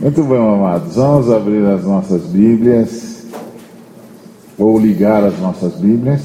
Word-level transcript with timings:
Muito 0.00 0.22
bem, 0.22 0.38
amados. 0.38 0.94
Vamos 0.94 1.28
abrir 1.28 1.66
as 1.66 1.82
nossas 1.82 2.22
Bíblias, 2.22 3.26
ou 4.56 4.78
ligar 4.78 5.24
as 5.24 5.36
nossas 5.40 5.74
Bíblias, 5.74 6.22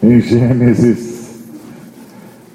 em 0.00 0.20
Gênesis, 0.20 1.42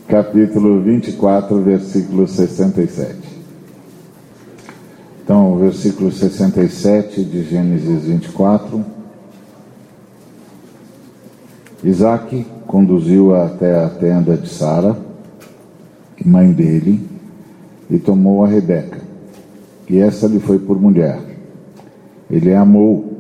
capítulo 0.08 0.82
24, 0.82 1.62
versículo 1.62 2.26
67. 2.26 3.18
Então, 5.22 5.58
versículo 5.58 6.10
67 6.10 7.26
de 7.26 7.44
Gênesis 7.44 8.06
24. 8.06 8.82
Isaac 11.84 12.48
conduziu 12.66 13.36
até 13.36 13.84
a 13.84 13.90
tenda 13.90 14.38
de 14.38 14.48
Sara, 14.48 14.98
mãe 16.24 16.54
dele, 16.54 17.12
e 17.92 18.00
tomou 18.00 18.46
a 18.46 18.48
Rebeca, 18.48 19.01
e 19.92 20.00
essa 20.00 20.26
lhe 20.26 20.40
foi 20.40 20.58
por 20.58 20.80
mulher. 20.80 21.20
Ele 22.30 22.54
a 22.54 22.62
amou. 22.62 23.12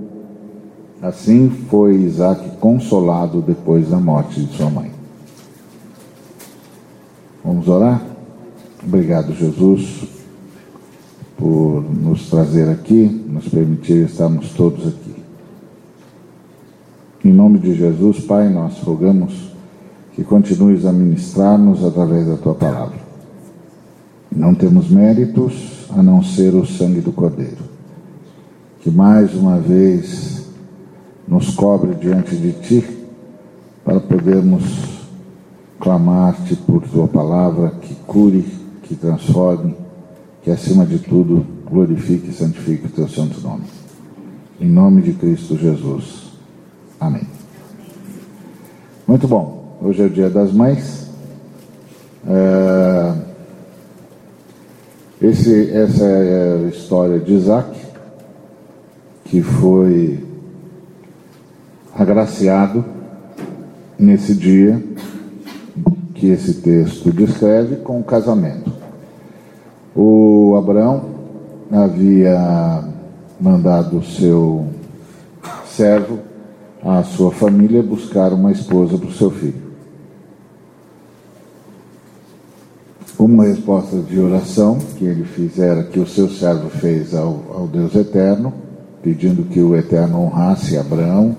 Assim 1.01 1.49
foi 1.69 1.95
Isaac 1.95 2.57
consolado 2.61 3.41
depois 3.41 3.89
da 3.89 3.97
morte 3.97 4.39
de 4.39 4.55
sua 4.55 4.69
mãe. 4.69 4.89
Vamos 7.43 7.67
orar? 7.67 8.01
Obrigado, 8.81 9.33
Jesus, 9.33 10.07
por 11.37 11.83
nos 11.93 12.29
trazer 12.29 12.69
aqui, 12.69 13.03
nos 13.27 13.49
permitir 13.49 14.05
estarmos 14.05 14.51
todos 14.51 14.87
aqui. 14.87 15.15
Em 17.25 17.33
nome 17.33 17.59
de 17.59 17.75
Jesus, 17.75 18.21
Pai, 18.21 18.47
nós 18.47 18.79
rogamos 18.79 19.51
que 20.13 20.23
continues 20.23 20.85
a 20.85 20.93
ministrar-nos 20.93 21.83
através 21.83 22.27
da 22.27 22.37
tua 22.37 22.55
palavra. 22.55 22.97
Não 24.33 24.55
temos 24.55 24.89
méritos 24.89 25.80
a 25.95 26.01
não 26.01 26.23
ser 26.23 26.53
o 26.55 26.65
sangue 26.65 27.01
do 27.01 27.11
Cordeiro, 27.11 27.63
que 28.81 28.89
mais 28.89 29.33
uma 29.35 29.57
vez 29.59 30.47
nos 31.27 31.53
cobre 31.55 31.93
diante 31.95 32.35
de 32.35 32.51
Ti, 32.53 32.85
para 33.83 33.99
podermos 33.99 34.63
clamar-te 35.79 36.55
por 36.55 36.81
Tua 36.83 37.07
palavra 37.07 37.71
que 37.81 37.95
cure, 38.05 38.45
que 38.83 38.95
transforme, 38.95 39.75
que 40.43 40.51
acima 40.51 40.85
de 40.85 40.99
tudo 40.99 41.45
glorifique 41.69 42.29
e 42.29 42.33
santifique 42.33 42.87
o 42.87 42.89
Teu 42.89 43.07
santo 43.07 43.39
nome. 43.41 43.63
Em 44.59 44.69
nome 44.69 45.01
de 45.01 45.13
Cristo 45.13 45.57
Jesus. 45.57 46.33
Amém. 46.99 47.23
Muito 49.07 49.27
bom. 49.27 49.77
Hoje 49.81 50.03
é 50.03 50.05
o 50.05 50.09
dia 50.09 50.29
das 50.29 50.53
mães. 50.53 51.09
É... 52.27 53.30
Esse, 55.21 55.69
essa 55.71 56.03
é 56.03 56.65
a 56.65 56.67
história 56.69 57.19
de 57.19 57.33
Isaac, 57.33 57.79
que 59.25 59.43
foi 59.43 60.25
agraciado 61.95 62.83
nesse 63.99 64.33
dia 64.33 64.81
que 66.15 66.25
esse 66.27 66.55
texto 66.55 67.11
descreve 67.11 67.75
com 67.77 67.99
o 67.99 68.03
casamento. 68.03 68.73
O 69.95 70.55
Abraão 70.57 71.05
havia 71.71 72.83
mandado 73.39 74.03
seu 74.03 74.65
servo, 75.67 76.17
a 76.83 77.03
sua 77.03 77.31
família, 77.31 77.83
buscar 77.83 78.33
uma 78.33 78.51
esposa 78.51 78.97
para 78.97 79.09
o 79.09 79.13
seu 79.13 79.29
filho. 79.29 79.60
Uma 83.21 83.43
resposta 83.43 83.97
de 83.97 84.19
oração 84.19 84.79
que 84.97 85.05
ele 85.05 85.23
fizera, 85.23 85.83
que 85.83 85.99
o 85.99 86.07
seu 86.07 86.27
servo 86.27 86.71
fez 86.71 87.13
ao, 87.13 87.43
ao 87.53 87.67
Deus 87.67 87.93
Eterno, 87.93 88.51
pedindo 89.03 89.43
que 89.43 89.61
o 89.61 89.75
Eterno 89.75 90.21
honrasse 90.21 90.75
Abraão 90.75 91.37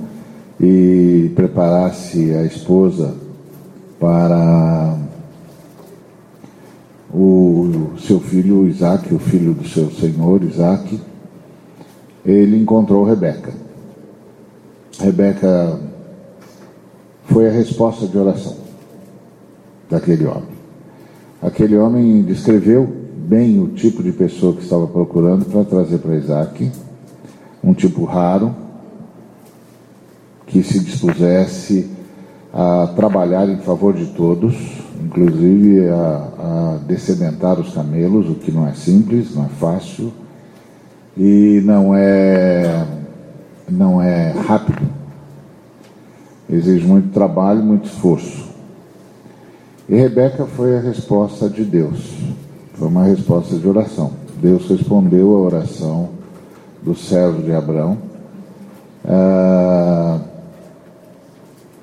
e 0.61 1.33
preparasse 1.35 2.37
a 2.37 2.45
esposa 2.45 3.17
para 3.99 4.97
o 7.13 7.95
seu 7.99 8.21
filho 8.21 8.69
Isaac, 8.69 9.13
o 9.13 9.19
filho 9.19 9.53
do 9.53 9.67
seu 9.67 9.91
senhor 9.91 10.41
Isaac, 10.45 11.01
ele 12.25 12.63
encontrou 12.63 13.03
Rebeca. 13.03 13.53
Rebeca 15.01 15.81
foi 17.25 17.49
a 17.49 17.53
resposta 17.53 18.07
de 18.07 18.17
oração 18.17 18.57
daquele 19.91 20.27
homem. 20.27 20.52
Aquele 21.43 21.77
homem 21.77 22.23
descreveu 22.23 22.87
bem 22.87 23.59
o 23.59 23.67
tipo 23.67 24.01
de 24.01 24.13
pessoa 24.13 24.55
que 24.55 24.63
estava 24.63 24.87
procurando 24.87 25.45
para 25.45 25.65
trazer 25.65 25.99
para 25.99 26.15
Isaac, 26.15 26.71
um 27.65 27.75
tipo 27.75 28.05
raro, 28.05 28.55
que 30.47 30.63
se 30.63 30.79
dispusesse 30.79 31.91
a 32.55 32.93
trabalhar 32.95 33.49
em 33.49 33.57
favor 33.57 33.93
de 33.93 34.07
todos, 34.15 34.55
inclusive 35.03 35.89
a, 35.89 36.79
a 36.79 37.53
os 37.59 37.75
camelos, 37.75 38.31
o 38.31 38.35
que 38.37 38.53
não 38.53 38.69
é 38.69 38.75
simples, 38.75 39.35
não 39.35 39.47
é 39.47 39.49
fácil 39.49 40.13
e 41.17 41.61
não 41.65 41.93
é 41.93 42.87
não 43.69 44.01
é 44.01 44.31
rápido. 44.31 44.89
Exige 46.49 46.87
muito 46.87 47.13
trabalho, 47.13 47.65
muito 47.65 47.87
esforço. 47.87 48.52
E 49.89 49.97
Rebeca 49.97 50.47
foi 50.47 50.77
a 50.77 50.81
resposta 50.81 51.49
de 51.49 51.65
Deus. 51.65 52.15
Foi 52.75 52.89
uma 52.89 53.05
resposta 53.05 53.57
de 53.57 53.67
oração. 53.67 54.13
Deus 54.41 54.69
respondeu 54.69 55.37
a 55.37 55.41
oração 55.41 56.11
do 56.83 56.95
servo 56.95 57.43
de 57.43 57.53
Abraão, 57.53 57.97
ah, 59.05 60.19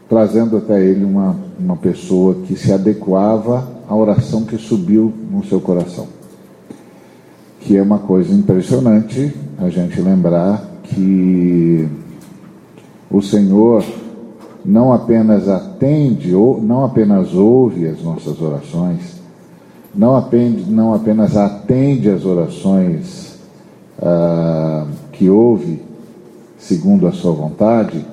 trazendo 0.10 0.58
até 0.58 0.84
ele 0.84 1.06
uma, 1.06 1.36
uma 1.58 1.78
pessoa 1.78 2.36
que 2.46 2.56
se 2.56 2.72
adequava 2.72 3.68
à 3.88 3.96
oração 3.96 4.44
que 4.44 4.58
subiu 4.58 5.14
no 5.32 5.46
seu 5.46 5.62
coração. 5.62 6.08
Que 7.62 7.78
é 7.78 7.82
uma 7.82 8.00
coisa 8.00 8.34
impressionante 8.34 9.34
a 9.58 9.70
gente 9.70 10.02
lembrar 10.02 10.62
que 10.84 11.88
o 13.12 13.22
Senhor 13.22 13.84
não 14.66 14.94
apenas 14.94 15.48
atende, 15.48 16.34
ou 16.36 16.62
não 16.62 16.86
apenas 16.86 17.34
ouve 17.34 17.88
as 17.88 18.02
nossas 18.02 18.42
orações, 18.42 19.20
não, 19.96 20.16
apende, 20.16 20.70
não 20.70 20.94
apenas 20.94 21.36
atende 21.36 22.10
as 22.10 22.26
orações 22.26 23.40
ah, 24.02 24.86
que 25.12 25.30
ouve 25.30 25.82
segundo 26.58 27.08
a 27.08 27.12
sua 27.12 27.32
vontade, 27.32 28.06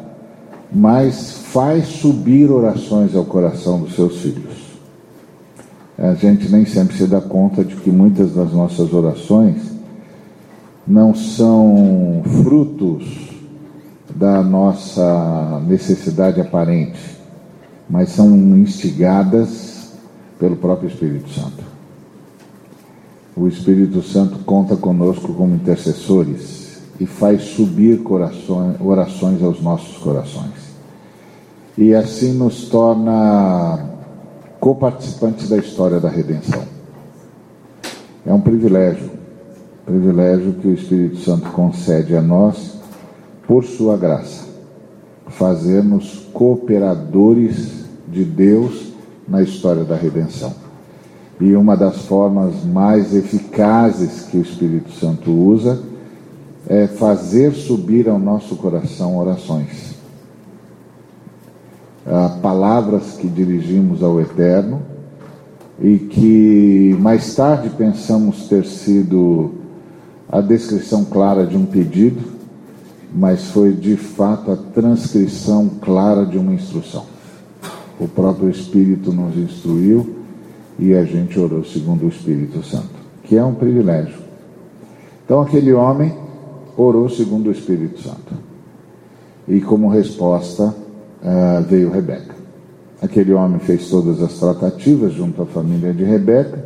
mas 0.73 1.33
faz 1.53 1.87
subir 1.87 2.51
orações 2.51 3.15
ao 3.15 3.25
coração 3.25 3.81
dos 3.81 3.95
seus 3.95 4.19
filhos. 4.21 4.67
A 5.99 6.15
gente 6.15 6.49
nem 6.51 6.65
sempre 6.65 6.97
se 6.97 7.07
dá 7.07 7.21
conta 7.21 7.65
de 7.65 7.75
que 7.77 7.91
muitas 7.91 8.35
das 8.35 8.53
nossas 8.53 8.93
orações 8.93 9.57
não 10.87 11.15
são 11.15 12.23
frutos 12.43 13.26
da 14.17 14.43
nossa 14.43 15.61
necessidade 15.67 16.41
aparente, 16.41 16.99
mas 17.89 18.09
são 18.09 18.35
instigadas 18.57 19.93
pelo 20.39 20.57
próprio 20.57 20.89
Espírito 20.89 21.29
Santo. 21.29 21.63
O 23.37 23.47
Espírito 23.47 24.03
Santo 24.03 24.39
conta 24.39 24.75
conosco 24.75 25.35
como 25.35 25.55
intercessores 25.55 26.79
e 26.99 27.05
faz 27.05 27.43
subir 27.43 28.03
corações, 28.03 28.77
orações 28.81 29.43
aos 29.43 29.61
nossos 29.61 29.99
corações. 29.99 30.75
E 31.77 31.95
assim 31.95 32.33
nos 32.33 32.71
torna 32.71 33.85
coparticipantes 34.59 35.51
da 35.51 35.59
história 35.59 36.01
da 36.01 36.09
redenção. 36.09 36.63
É 38.25 38.33
um 38.33 38.41
privilégio, 38.41 39.11
privilégio 39.85 40.55
que 40.55 40.69
o 40.69 40.75
Espírito 40.75 41.19
Santo 41.19 41.51
concede 41.51 42.17
a 42.17 42.23
nós 42.23 42.76
por 43.47 43.65
sua 43.65 43.97
graça, 43.97 44.45
fazer-nos 45.29 46.27
cooperadores 46.33 47.85
de 48.09 48.25
Deus 48.25 48.93
na 49.29 49.43
história 49.43 49.85
da 49.85 49.97
redenção. 49.97 50.53
E 51.41 51.55
uma 51.55 51.77
das 51.77 52.07
formas 52.07 52.65
mais 52.65 53.15
eficazes 53.15 54.23
que 54.23 54.39
o 54.39 54.43
Espírito 54.43 54.91
Santo 54.93 55.31
usa 55.31 55.83
é 56.67 56.87
fazer 56.87 57.53
subir 57.53 58.09
ao 58.09 58.19
nosso 58.19 58.57
coração 58.57 59.17
orações. 59.17 59.95
Palavras 62.41 63.17
que 63.19 63.29
dirigimos 63.29 64.03
ao 64.03 64.21
Eterno 64.21 64.81
e 65.81 65.99
que 65.99 66.97
mais 67.01 67.35
tarde 67.35 67.69
pensamos 67.71 68.49
ter 68.49 68.65
sido 68.65 69.53
a 70.29 70.41
descrição 70.41 71.05
clara 71.05 71.45
de 71.45 71.57
um 71.57 71.67
pedido, 71.67 72.36
mas 73.17 73.47
foi 73.47 73.73
de 73.73 73.97
fato 73.97 74.53
a 74.53 74.57
transcrição 74.57 75.71
clara 75.81 76.27
de 76.27 76.37
uma 76.37 76.53
instrução. 76.53 77.07
O 77.99 78.07
próprio 78.07 78.51
Espírito 78.51 79.11
nos 79.11 79.35
instruiu 79.39 80.17
e 80.79 80.93
a 80.95 81.03
gente 81.03 81.41
orou 81.41 81.65
segundo 81.65 82.05
o 82.05 82.09
Espírito 82.09 82.63
Santo, 82.63 82.91
que 83.25 83.35
é 83.35 83.43
um 83.43 83.55
privilégio, 83.55 84.19
Então 85.25 85.41
aquele 85.41 85.73
homem 85.73 86.15
orou 86.77 87.09
segundo 87.09 87.47
o 87.47 87.51
Espírito 87.51 88.03
Santo. 88.03 88.35
E 89.49 89.63
como 89.63 89.89
resposta 89.89 90.65
uh, 90.65 91.63
veio 91.67 91.91
Rebeca. 91.91 92.35
Aquele 93.01 93.33
homem 93.33 93.59
fez 93.61 93.89
todas 93.89 94.23
as 94.23 94.35
tratativas 94.35 95.15
junto 95.15 95.41
à 95.41 95.47
família 95.47 95.95
de 95.95 96.05
Rebeca 96.05 96.63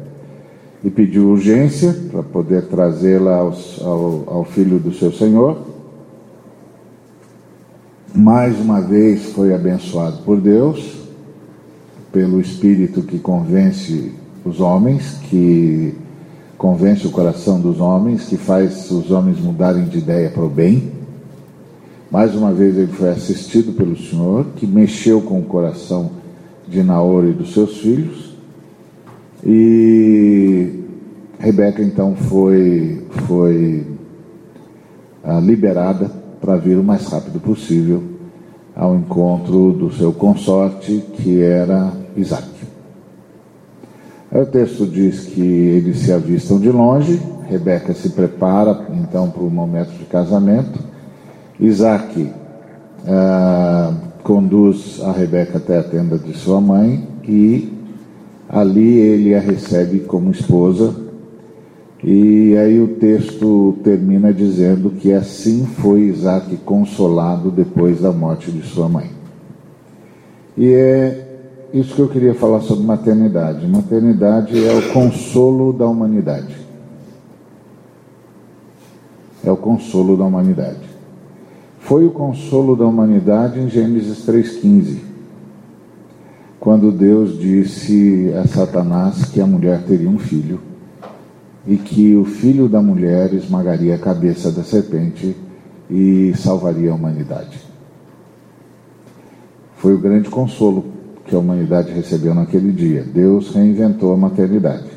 e 0.82 0.91
pediu 0.91 1.29
urgência 1.29 1.94
para 2.11 2.25
poder 2.25 2.62
trazê-la 2.62 3.37
ao, 3.37 4.25
ao 4.26 4.44
filho 4.44 4.81
do 4.81 4.93
seu 4.93 5.12
senhor. 5.12 5.69
Mais 8.14 8.58
uma 8.58 8.80
vez 8.80 9.26
foi 9.26 9.54
abençoado 9.54 10.22
por 10.24 10.40
Deus, 10.40 10.98
pelo 12.12 12.40
Espírito 12.40 13.02
que 13.02 13.20
convence 13.20 14.12
os 14.44 14.60
homens, 14.60 15.16
que 15.30 15.94
convence 16.58 17.06
o 17.06 17.10
coração 17.10 17.60
dos 17.60 17.78
homens, 17.78 18.24
que 18.24 18.36
faz 18.36 18.90
os 18.90 19.12
homens 19.12 19.38
mudarem 19.38 19.84
de 19.84 19.98
ideia 19.98 20.28
para 20.28 20.42
o 20.42 20.48
bem. 20.48 20.90
Mais 22.10 22.34
uma 22.34 22.52
vez 22.52 22.76
ele 22.76 22.92
foi 22.92 23.10
assistido 23.10 23.72
pelo 23.76 23.96
Senhor, 23.96 24.44
que 24.56 24.66
mexeu 24.66 25.20
com 25.22 25.38
o 25.38 25.44
coração 25.44 26.10
de 26.66 26.82
Naor 26.82 27.26
e 27.26 27.32
dos 27.32 27.52
seus 27.52 27.78
filhos. 27.78 28.34
E 29.46 30.80
Rebeca 31.38 31.80
então 31.80 32.16
foi, 32.16 33.04
foi 33.28 33.86
ah, 35.22 35.38
liberada 35.38 36.19
para 36.40 36.56
vir 36.56 36.78
o 36.78 36.82
mais 36.82 37.06
rápido 37.06 37.38
possível 37.40 38.02
ao 38.75 38.94
encontro 38.96 39.72
do 39.72 39.92
seu 39.92 40.12
consorte, 40.12 41.04
que 41.14 41.42
era 41.42 41.92
Isaac. 42.16 42.48
Aí 44.32 44.42
o 44.42 44.46
texto 44.46 44.87
diz 44.87 45.26
que 45.26 45.42
eles 45.42 45.98
se 45.98 46.12
avistam 46.12 46.58
de 46.60 46.70
longe, 46.70 47.20
Rebeca 47.48 47.92
se 47.92 48.10
prepara 48.10 48.87
então 48.94 49.28
para 49.28 49.42
o 49.42 49.50
momento 49.50 49.90
de 49.98 50.04
casamento, 50.04 50.78
Isaac 51.58 52.32
ah, 53.06 53.93
conduz 54.22 55.00
a 55.02 55.12
Rebeca 55.12 55.58
até 55.58 55.78
a 55.78 55.82
tenda 55.82 56.16
de 56.16 56.32
sua 56.34 56.60
mãe 56.60 57.06
e 57.25 57.72
ali 58.48 58.98
ele 58.98 59.34
a 59.34 59.40
recebe 59.40 60.00
como 60.00 60.31
esposa. 60.31 61.09
E 62.02 62.56
aí 62.56 62.81
o 62.81 62.88
texto 62.97 63.76
termina 63.85 64.32
dizendo 64.32 64.91
que 64.91 65.12
assim 65.12 65.67
foi 65.67 66.02
Isaac 66.02 66.56
consolado 66.58 67.50
depois 67.50 68.00
da 68.00 68.11
morte 68.11 68.50
de 68.50 68.62
sua 68.62 68.88
mãe. 68.88 69.11
E 70.56 70.73
é 70.73 71.26
isso 71.75 71.94
que 71.94 72.00
eu 72.00 72.08
queria 72.08 72.35
falar 72.35 72.61
sobre 72.61 72.85
maternidade. 72.85 73.67
Maternidade 73.69 74.64
é 74.64 74.73
o 74.73 74.93
consolo 74.93 75.73
da 75.73 75.87
humanidade. 75.87 76.56
É 79.44 79.50
o 79.50 79.56
consolo 79.56 80.17
da 80.17 80.25
humanidade 80.25 80.91
foi 81.91 82.06
o 82.06 82.11
consolo 82.11 82.76
da 82.76 82.87
humanidade 82.87 83.58
em 83.58 83.69
Gênesis 83.69 84.25
3,15, 84.25 84.99
quando 86.61 86.93
Deus 86.93 87.37
disse 87.37 88.32
a 88.41 88.46
Satanás 88.46 89.25
que 89.25 89.41
a 89.41 89.46
mulher 89.46 89.82
teria 89.82 90.08
um 90.08 90.17
filho 90.17 90.61
e 91.66 91.76
que 91.76 92.14
o 92.16 92.24
filho 92.24 92.68
da 92.68 92.80
mulher 92.80 93.32
esmagaria 93.34 93.94
a 93.94 93.98
cabeça 93.98 94.50
da 94.50 94.62
serpente 94.62 95.36
e 95.90 96.32
salvaria 96.36 96.90
a 96.90 96.94
humanidade. 96.94 97.58
Foi 99.76 99.94
o 99.94 99.98
grande 99.98 100.28
consolo 100.28 100.84
que 101.24 101.34
a 101.34 101.38
humanidade 101.38 101.92
recebeu 101.92 102.34
naquele 102.34 102.72
dia. 102.72 103.02
Deus 103.02 103.54
reinventou 103.54 104.12
a 104.12 104.16
maternidade. 104.16 104.90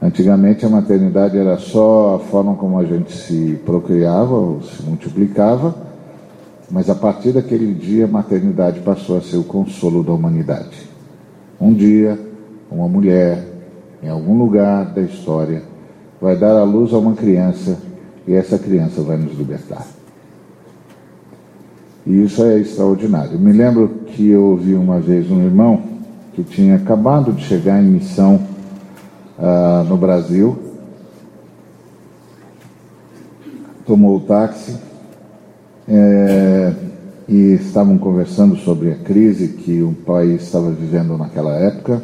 Antigamente 0.00 0.64
a 0.66 0.68
maternidade 0.68 1.38
era 1.38 1.56
só 1.58 2.16
a 2.16 2.18
forma 2.18 2.54
como 2.54 2.78
a 2.78 2.84
gente 2.84 3.12
se 3.12 3.58
procriava 3.64 4.34
ou 4.34 4.62
se 4.62 4.82
multiplicava, 4.82 5.74
mas 6.70 6.90
a 6.90 6.94
partir 6.94 7.32
daquele 7.32 7.72
dia 7.72 8.04
a 8.04 8.08
maternidade 8.08 8.80
passou 8.80 9.16
a 9.16 9.22
ser 9.22 9.36
o 9.36 9.44
consolo 9.44 10.02
da 10.02 10.12
humanidade. 10.12 10.86
Um 11.60 11.72
dia, 11.72 12.18
uma 12.70 12.88
mulher, 12.88 13.55
em 14.02 14.08
algum 14.08 14.38
lugar 14.38 14.86
da 14.86 15.00
história, 15.00 15.62
vai 16.20 16.36
dar 16.36 16.56
à 16.56 16.64
luz 16.64 16.92
a 16.92 16.98
uma 16.98 17.14
criança 17.14 17.78
e 18.26 18.34
essa 18.34 18.58
criança 18.58 19.02
vai 19.02 19.16
nos 19.16 19.36
libertar. 19.36 19.86
E 22.06 22.22
isso 22.22 22.44
é 22.44 22.58
extraordinário. 22.58 23.38
me 23.38 23.52
lembro 23.52 23.88
que 24.06 24.28
eu 24.28 24.42
ouvi 24.44 24.74
uma 24.74 25.00
vez 25.00 25.30
um 25.30 25.42
irmão 25.42 25.82
que 26.34 26.44
tinha 26.44 26.76
acabado 26.76 27.32
de 27.32 27.42
chegar 27.44 27.82
em 27.82 27.86
missão 27.86 28.40
uh, 29.38 29.82
no 29.84 29.96
Brasil, 29.96 30.56
tomou 33.84 34.16
o 34.16 34.20
táxi 34.20 34.76
é, 35.88 36.74
e 37.28 37.54
estavam 37.54 37.96
conversando 37.96 38.56
sobre 38.56 38.90
a 38.90 38.96
crise 38.96 39.48
que 39.48 39.80
o 39.80 39.92
país 39.92 40.42
estava 40.42 40.70
vivendo 40.70 41.16
naquela 41.16 41.54
época 41.54 42.02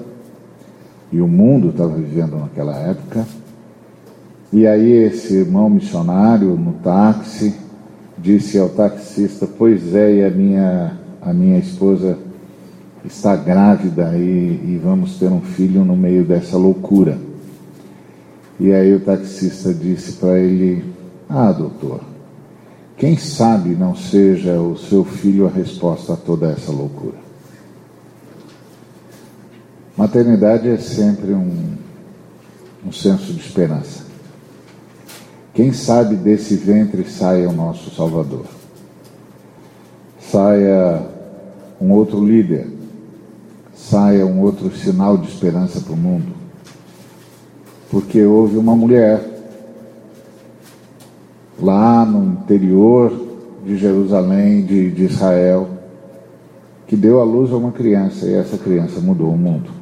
e 1.12 1.20
o 1.20 1.28
mundo 1.28 1.68
estava 1.68 1.94
vivendo 1.94 2.38
naquela 2.38 2.76
época. 2.76 3.26
E 4.52 4.66
aí 4.66 4.90
esse 4.90 5.34
irmão 5.34 5.68
missionário 5.68 6.56
no 6.56 6.72
táxi 6.74 7.54
disse 8.18 8.58
ao 8.58 8.68
taxista: 8.68 9.46
"Pois 9.46 9.94
é, 9.94 10.16
e 10.16 10.24
a 10.24 10.30
minha 10.30 10.98
a 11.20 11.32
minha 11.32 11.58
esposa 11.58 12.18
está 13.04 13.36
grávida 13.36 14.12
e, 14.16 14.20
e 14.74 14.80
vamos 14.82 15.18
ter 15.18 15.26
um 15.26 15.40
filho 15.40 15.84
no 15.84 15.96
meio 15.96 16.24
dessa 16.24 16.56
loucura. 16.56 17.16
E 18.58 18.72
aí 18.72 18.94
o 18.94 19.00
taxista 19.00 19.72
disse 19.72 20.12
para 20.14 20.38
ele: 20.38 20.84
Ah, 21.28 21.52
doutor, 21.52 22.00
quem 22.96 23.16
sabe 23.16 23.70
não 23.70 23.94
seja 23.94 24.60
o 24.60 24.76
seu 24.76 25.04
filho 25.04 25.46
a 25.46 25.50
resposta 25.50 26.14
a 26.14 26.16
toda 26.16 26.50
essa 26.50 26.70
loucura? 26.70 27.21
Maternidade 29.96 30.68
é 30.68 30.78
sempre 30.78 31.34
um, 31.34 31.76
um 32.86 32.90
senso 32.90 33.32
de 33.32 33.40
esperança. 33.40 34.04
Quem 35.52 35.70
sabe 35.70 36.16
desse 36.16 36.56
ventre 36.56 37.04
saia 37.04 37.48
o 37.48 37.52
nosso 37.52 37.94
Salvador, 37.94 38.46
saia 40.18 41.02
um 41.78 41.92
outro 41.92 42.24
líder, 42.24 42.66
saia 43.74 44.24
um 44.24 44.40
outro 44.40 44.74
sinal 44.74 45.18
de 45.18 45.28
esperança 45.28 45.78
para 45.80 45.92
o 45.92 45.96
mundo. 45.96 46.32
Porque 47.90 48.24
houve 48.24 48.56
uma 48.56 48.74
mulher 48.74 49.22
lá 51.60 52.06
no 52.06 52.32
interior 52.32 53.12
de 53.62 53.76
Jerusalém, 53.76 54.64
de, 54.64 54.90
de 54.90 55.04
Israel, 55.04 55.68
que 56.86 56.96
deu 56.96 57.20
à 57.20 57.24
luz 57.24 57.52
a 57.52 57.56
uma 57.56 57.72
criança 57.72 58.24
e 58.24 58.32
essa 58.32 58.56
criança 58.56 59.00
mudou 59.00 59.28
o 59.28 59.36
mundo. 59.36 59.81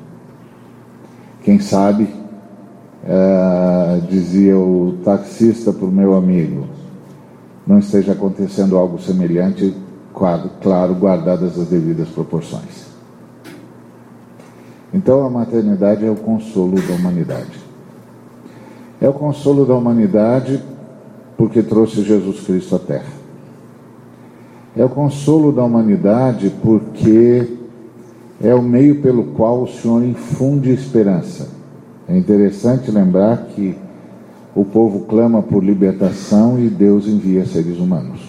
Quem 1.43 1.59
sabe, 1.59 2.09
é, 3.05 4.01
dizia 4.09 4.57
o 4.59 4.99
taxista 5.05 5.73
para 5.73 5.87
o 5.87 5.91
meu 5.91 6.15
amigo, 6.15 6.67
não 7.67 7.79
esteja 7.79 8.13
acontecendo 8.13 8.77
algo 8.77 9.01
semelhante, 9.01 9.75
claro, 10.15 10.95
guardadas 10.95 11.59
as 11.59 11.69
devidas 11.69 12.09
proporções. 12.09 12.91
Então 14.93 15.25
a 15.25 15.31
maternidade 15.31 16.05
é 16.05 16.11
o 16.11 16.17
consolo 16.17 16.77
da 16.81 16.95
humanidade. 16.95 17.61
É 19.01 19.09
o 19.09 19.13
consolo 19.13 19.65
da 19.65 19.75
humanidade 19.75 20.63
porque 21.37 21.63
trouxe 21.63 22.03
Jesus 22.03 22.41
Cristo 22.41 22.77
à 22.77 22.79
Terra. 22.79 23.21
É 24.77 24.85
o 24.85 24.89
consolo 24.89 25.53
da 25.53 25.65
humanidade 25.65 26.53
porque 26.63 27.60
é 28.41 28.55
o 28.55 28.63
meio 28.63 29.03
pelo 29.03 29.25
qual 29.35 29.63
o 29.63 29.69
Senhor 29.69 30.03
infunde 30.03 30.71
esperança. 30.71 31.49
É 32.09 32.17
interessante 32.17 32.91
lembrar 32.91 33.47
que 33.55 33.77
o 34.55 34.65
povo 34.65 35.01
clama 35.07 35.43
por 35.43 35.63
libertação 35.63 36.59
e 36.59 36.69
Deus 36.69 37.07
envia 37.07 37.45
seres 37.45 37.79
humanos. 37.79 38.21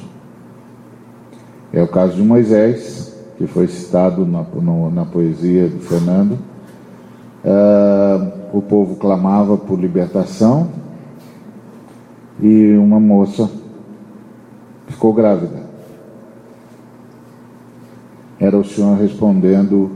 É 1.73 1.81
o 1.81 1.87
caso 1.87 2.15
de 2.15 2.21
Moisés, 2.21 3.15
que 3.37 3.47
foi 3.47 3.67
citado 3.67 4.25
na, 4.25 4.43
no, 4.43 4.91
na 4.91 5.05
poesia 5.05 5.67
de 5.67 5.79
Fernando 5.79 6.37
Uh, 7.43 8.55
o 8.55 8.61
povo 8.61 8.97
clamava 8.97 9.57
por 9.57 9.79
libertação 9.79 10.69
e 12.39 12.73
uma 12.73 12.99
moça 12.99 13.49
ficou 14.85 15.11
grávida. 15.11 15.61
Era 18.39 18.55
o 18.55 18.63
Senhor 18.63 18.95
respondendo 18.95 19.89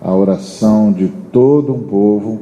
a 0.00 0.14
oração 0.14 0.92
de 0.92 1.08
todo 1.32 1.74
um 1.74 1.80
povo, 1.80 2.40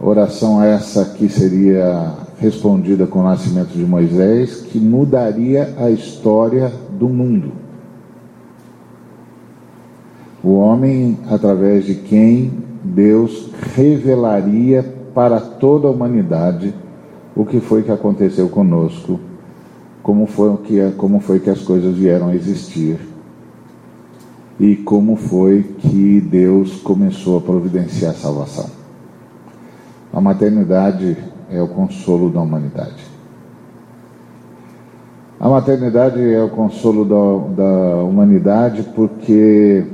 oração 0.00 0.62
essa 0.62 1.04
que 1.04 1.28
seria 1.28 2.12
respondida 2.38 3.06
com 3.06 3.20
o 3.20 3.24
nascimento 3.24 3.70
de 3.70 3.84
Moisés, 3.84 4.60
que 4.60 4.78
mudaria 4.78 5.74
a 5.78 5.90
história 5.90 6.72
do 6.98 7.08
mundo. 7.08 7.52
O 10.42 10.54
homem 10.54 11.18
através 11.28 11.84
de 11.84 11.96
quem 11.96 12.52
Deus 12.84 13.50
revelaria 13.74 14.84
para 15.14 15.40
toda 15.40 15.88
a 15.88 15.90
humanidade 15.90 16.72
o 17.34 17.44
que 17.44 17.58
foi 17.58 17.82
que 17.82 17.90
aconteceu 17.90 18.48
conosco, 18.48 19.18
como 20.02 20.26
foi 20.26 20.56
que 20.58 20.90
como 20.96 21.18
foi 21.18 21.40
que 21.40 21.50
as 21.50 21.60
coisas 21.60 21.96
vieram 21.96 22.28
a 22.28 22.34
existir 22.34 22.98
e 24.58 24.76
como 24.76 25.16
foi 25.16 25.62
que 25.78 26.20
Deus 26.20 26.80
começou 26.80 27.38
a 27.38 27.40
providenciar 27.40 28.12
a 28.12 28.14
salvação. 28.14 28.66
A 30.12 30.20
maternidade 30.20 31.16
é 31.50 31.62
o 31.62 31.68
consolo 31.68 32.30
da 32.30 32.40
humanidade. 32.40 33.06
A 35.38 35.48
maternidade 35.48 36.20
é 36.20 36.42
o 36.42 36.48
consolo 36.48 37.04
da, 37.04 37.62
da 37.62 38.02
humanidade 38.02 38.82
porque 38.94 39.86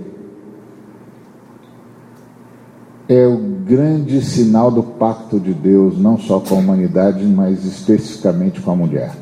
é 3.06 3.26
o 3.26 3.36
grande 3.36 4.22
sinal 4.22 4.70
do 4.70 4.82
pacto 4.82 5.38
de 5.38 5.52
Deus, 5.52 5.98
não 5.98 6.18
só 6.18 6.40
com 6.40 6.54
a 6.54 6.58
humanidade, 6.58 7.22
mas 7.24 7.64
especificamente 7.64 8.62
com 8.62 8.70
a 8.70 8.76
mulher. 8.76 9.12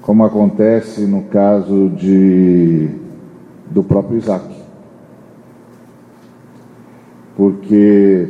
Como 0.00 0.24
acontece 0.24 1.02
no 1.02 1.22
caso 1.24 1.88
de, 1.90 2.88
do 3.74 3.82
próprio 3.82 4.18
Isaac. 4.18 4.54
Porque 7.36 8.28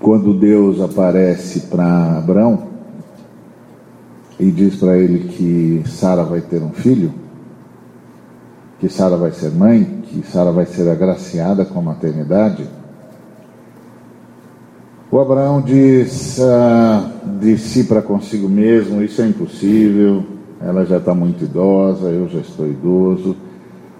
quando 0.00 0.34
Deus 0.34 0.80
aparece 0.80 1.60
para 1.68 2.18
Abraão 2.18 2.74
e 4.38 4.50
diz 4.50 4.74
para 4.74 4.98
ele 4.98 5.28
que 5.28 5.88
Sara 5.88 6.24
vai 6.24 6.40
ter 6.40 6.60
um 6.60 6.72
filho, 6.72 7.14
que 8.80 8.88
Sara 8.88 9.16
vai 9.16 9.30
ser 9.30 9.52
mãe, 9.52 10.02
que 10.02 10.26
Sara 10.26 10.50
vai 10.50 10.66
ser 10.66 10.90
agraciada 10.90 11.64
com 11.64 11.78
a 11.78 11.82
maternidade, 11.82 12.68
o 15.12 15.20
Abraão 15.20 15.62
diz 15.62 16.40
ah, 16.40 17.08
de 17.40 17.56
si 17.56 17.84
para 17.84 18.02
consigo 18.02 18.48
mesmo: 18.48 19.00
Isso 19.00 19.22
é 19.22 19.28
impossível, 19.28 20.33
ela 20.64 20.86
já 20.86 20.96
está 20.96 21.14
muito 21.14 21.44
idosa, 21.44 22.08
eu 22.08 22.26
já 22.26 22.38
estou 22.38 22.66
idoso 22.66 23.36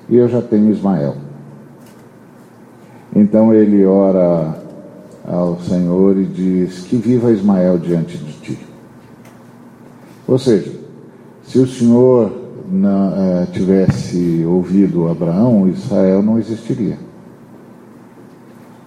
e 0.09 0.17
eu 0.17 0.27
já 0.29 0.41
tenho 0.41 0.71
Ismael. 0.71 1.15
Então 3.15 3.53
ele 3.53 3.85
ora 3.85 4.59
ao 5.27 5.61
Senhor 5.61 6.17
e 6.17 6.25
diz: 6.25 6.81
Que 6.87 6.97
viva 6.97 7.31
Ismael 7.31 7.79
diante 7.79 8.17
de 8.17 8.33
ti. 8.33 8.59
Ou 10.27 10.39
seja, 10.39 10.73
se 11.45 11.59
o 11.59 11.67
Senhor 11.67 12.33
não, 12.71 13.15
é, 13.15 13.47
tivesse 13.47 14.43
ouvido 14.47 15.09
Abraão, 15.09 15.69
Israel 15.69 16.23
não 16.23 16.39
existiria. 16.39 16.99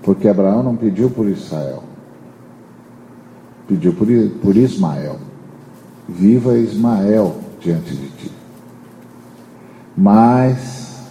Porque 0.01 0.27
Abraão 0.27 0.63
não 0.63 0.75
pediu 0.75 1.11
por 1.11 1.27
Israel, 1.27 1.83
pediu 3.67 3.93
por, 3.93 4.07
por 4.41 4.57
Ismael. 4.57 5.17
Viva 6.09 6.57
Ismael 6.57 7.46
diante 7.59 7.95
de 7.95 8.07
ti. 8.09 8.31
Mas 9.95 11.01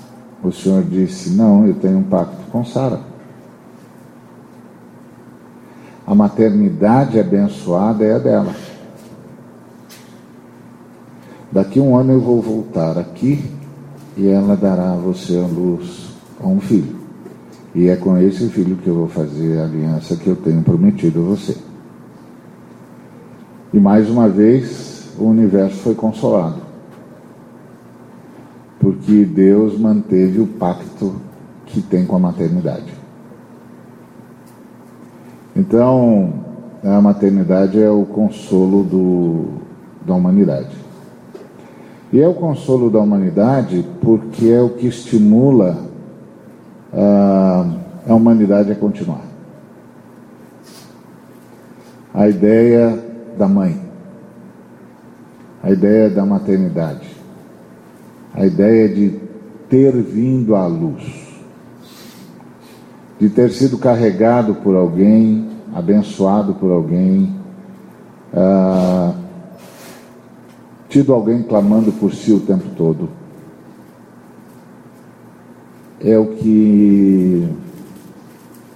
o 0.43 0.53
Senhor 0.53 0.85
disse: 0.85 1.31
Não, 1.31 1.67
eu 1.67 1.75
tenho 1.75 1.99
um 1.99 2.05
pacto 2.05 2.50
com 2.50 2.65
Sara. 2.65 3.00
A 6.07 6.15
maternidade 6.15 7.19
abençoada 7.19 8.05
é 8.05 8.15
a 8.15 8.19
dela. 8.19 8.55
Daqui 11.50 11.81
um 11.81 11.97
ano 11.97 12.12
eu 12.12 12.21
vou 12.21 12.41
voltar 12.41 12.97
aqui 12.97 13.43
e 14.17 14.29
ela 14.29 14.57
dará 14.57 14.93
a 14.93 14.97
você 14.97 15.37
a 15.37 15.47
luz 15.47 16.11
a 16.41 16.47
um 16.47 16.61
filho. 16.61 16.97
E 17.75 17.88
é 17.88 17.97
com 17.97 18.17
esse 18.19 18.49
filho 18.49 18.76
que 18.76 18.88
eu 18.88 18.95
vou 18.95 19.09
fazer 19.09 19.59
a 19.59 19.65
aliança 19.65 20.17
que 20.17 20.29
eu 20.29 20.37
tenho 20.37 20.62
prometido 20.62 21.21
a 21.21 21.25
você. 21.25 21.57
E 23.73 23.79
mais 23.79 24.09
uma 24.09 24.29
vez, 24.29 24.96
o 25.19 25.25
universo 25.25 25.77
foi 25.79 25.95
consolado. 25.95 26.63
Porque 28.79 29.25
Deus 29.25 29.79
manteve 29.79 30.41
o 30.41 30.47
pacto 30.47 31.17
que 31.67 31.81
tem 31.83 32.07
com 32.07 32.17
a 32.17 32.21
maternidade. 32.21 32.95
Então, 35.55 36.35
a 36.85 37.01
maternidade 37.01 37.81
é 37.81 37.91
o 37.91 38.05
consolo 38.05 38.85
do, 38.85 39.45
da 40.07 40.15
humanidade. 40.15 40.77
E 42.13 42.21
é 42.21 42.29
o 42.29 42.35
consolo 42.35 42.89
da 42.89 43.01
humanidade 43.01 43.85
porque 44.01 44.49
é 44.49 44.61
o 44.61 44.71
que 44.71 44.87
estimula 44.87 45.79
a, 46.93 47.67
a 48.09 48.15
humanidade 48.15 48.71
a 48.71 48.75
continuar. 48.75 49.23
A 52.15 52.29
ideia 52.29 53.03
da 53.37 53.49
mãe, 53.49 53.86
a 55.67 55.73
ideia 55.73 56.09
da 56.09 56.25
maternidade, 56.25 57.09
a 58.33 58.47
ideia 58.47 58.89
de 58.89 59.19
ter 59.69 59.93
vindo 60.01 60.55
à 60.55 60.65
luz, 60.65 61.03
de 63.19 63.29
ter 63.29 63.51
sido 63.51 63.77
carregado 63.77 64.55
por 64.55 64.77
alguém, 64.77 65.49
abençoado 65.75 66.55
por 66.55 66.71
alguém. 66.71 67.35
Uh, 68.33 69.13
tido 70.89 71.13
alguém 71.13 71.43
clamando 71.43 71.91
por 71.91 72.15
si 72.15 72.33
o 72.33 72.39
tempo 72.39 72.69
todo. 72.77 73.09
É 76.01 76.17
o 76.17 76.27
que 76.27 77.49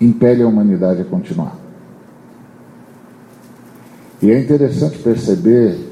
impele 0.01 0.43
a 0.43 0.49
humanidade 0.49 1.03
a 1.03 1.05
continuar. 1.05 1.57
E 4.21 4.33
é 4.33 4.41
interessante 4.41 4.99
perceber 4.99 5.90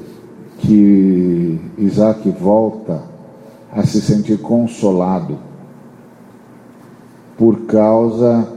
que 0.59 1.59
Isaac 1.77 2.29
volta 2.31 3.01
a 3.71 3.83
se 3.83 4.01
sentir 4.01 4.39
consolado 4.39 5.37
por 7.37 7.61
causa 7.65 8.47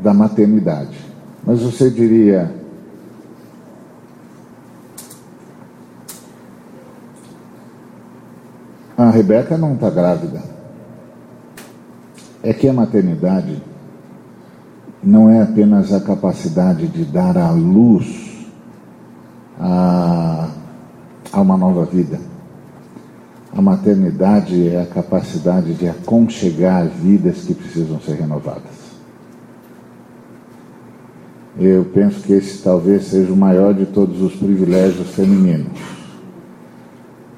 da 0.00 0.14
maternidade. 0.14 0.98
Mas 1.44 1.62
você 1.62 1.90
diria, 1.90 2.54
A 8.98 9.10
Rebeca 9.10 9.56
não 9.56 9.74
está 9.74 9.88
grávida. 9.88 10.42
É 12.42 12.52
que 12.52 12.68
a 12.68 12.72
maternidade 12.72 13.62
não 15.00 15.30
é 15.30 15.40
apenas 15.40 15.92
a 15.92 16.00
capacidade 16.00 16.88
de 16.88 17.04
dar 17.04 17.38
à 17.38 17.52
luz 17.52 18.44
a, 19.60 20.48
a 21.38 21.40
uma 21.40 21.56
nova 21.56 21.84
vida. 21.84 22.18
A 23.56 23.62
maternidade 23.62 24.68
é 24.68 24.82
a 24.82 24.86
capacidade 24.86 25.72
de 25.74 25.88
aconchegar 25.88 26.86
vidas 26.86 27.44
que 27.44 27.54
precisam 27.54 28.00
ser 28.00 28.14
renovadas. 28.14 28.88
Eu 31.58 31.84
penso 31.86 32.20
que 32.22 32.34
esse 32.34 32.62
talvez 32.62 33.06
seja 33.06 33.32
o 33.32 33.36
maior 33.36 33.74
de 33.74 33.86
todos 33.86 34.20
os 34.20 34.34
privilégios 34.34 35.08
femininos. 35.14 35.78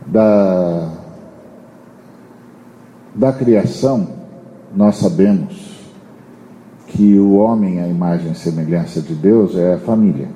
Da 0.06 0.96
da 3.14 3.32
criação, 3.32 4.06
nós 4.74 4.96
sabemos 4.96 5.80
que 6.86 7.18
o 7.18 7.34
homem, 7.34 7.80
a 7.80 7.88
imagem 7.88 8.32
e 8.32 8.34
semelhança 8.34 9.00
de 9.00 9.14
Deus, 9.14 9.56
é 9.56 9.74
a 9.74 9.78
família, 9.78 10.28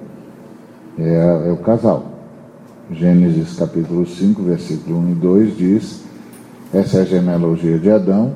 é, 0.99 1.49
é 1.49 1.53
o 1.53 1.57
casal. 1.59 2.14
Gênesis 2.91 3.57
capítulo 3.57 4.05
5, 4.05 4.43
versículo 4.43 4.99
1 4.99 5.13
e 5.13 5.15
2 5.15 5.57
diz: 5.57 6.05
Essa 6.73 6.99
é 6.99 7.01
a 7.01 7.05
genealogia 7.07 7.79
de 7.79 7.91
Adão, 7.91 8.33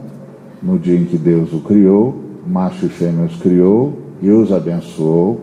no 0.62 0.78
dia 0.78 0.98
em 0.98 1.04
que 1.04 1.18
Deus 1.18 1.52
o 1.52 1.60
criou, 1.60 2.16
macho 2.46 2.86
e 2.86 2.88
fêmea 2.88 3.26
os 3.26 3.36
criou 3.36 3.98
e 4.22 4.30
os 4.30 4.50
abençoou, 4.50 5.40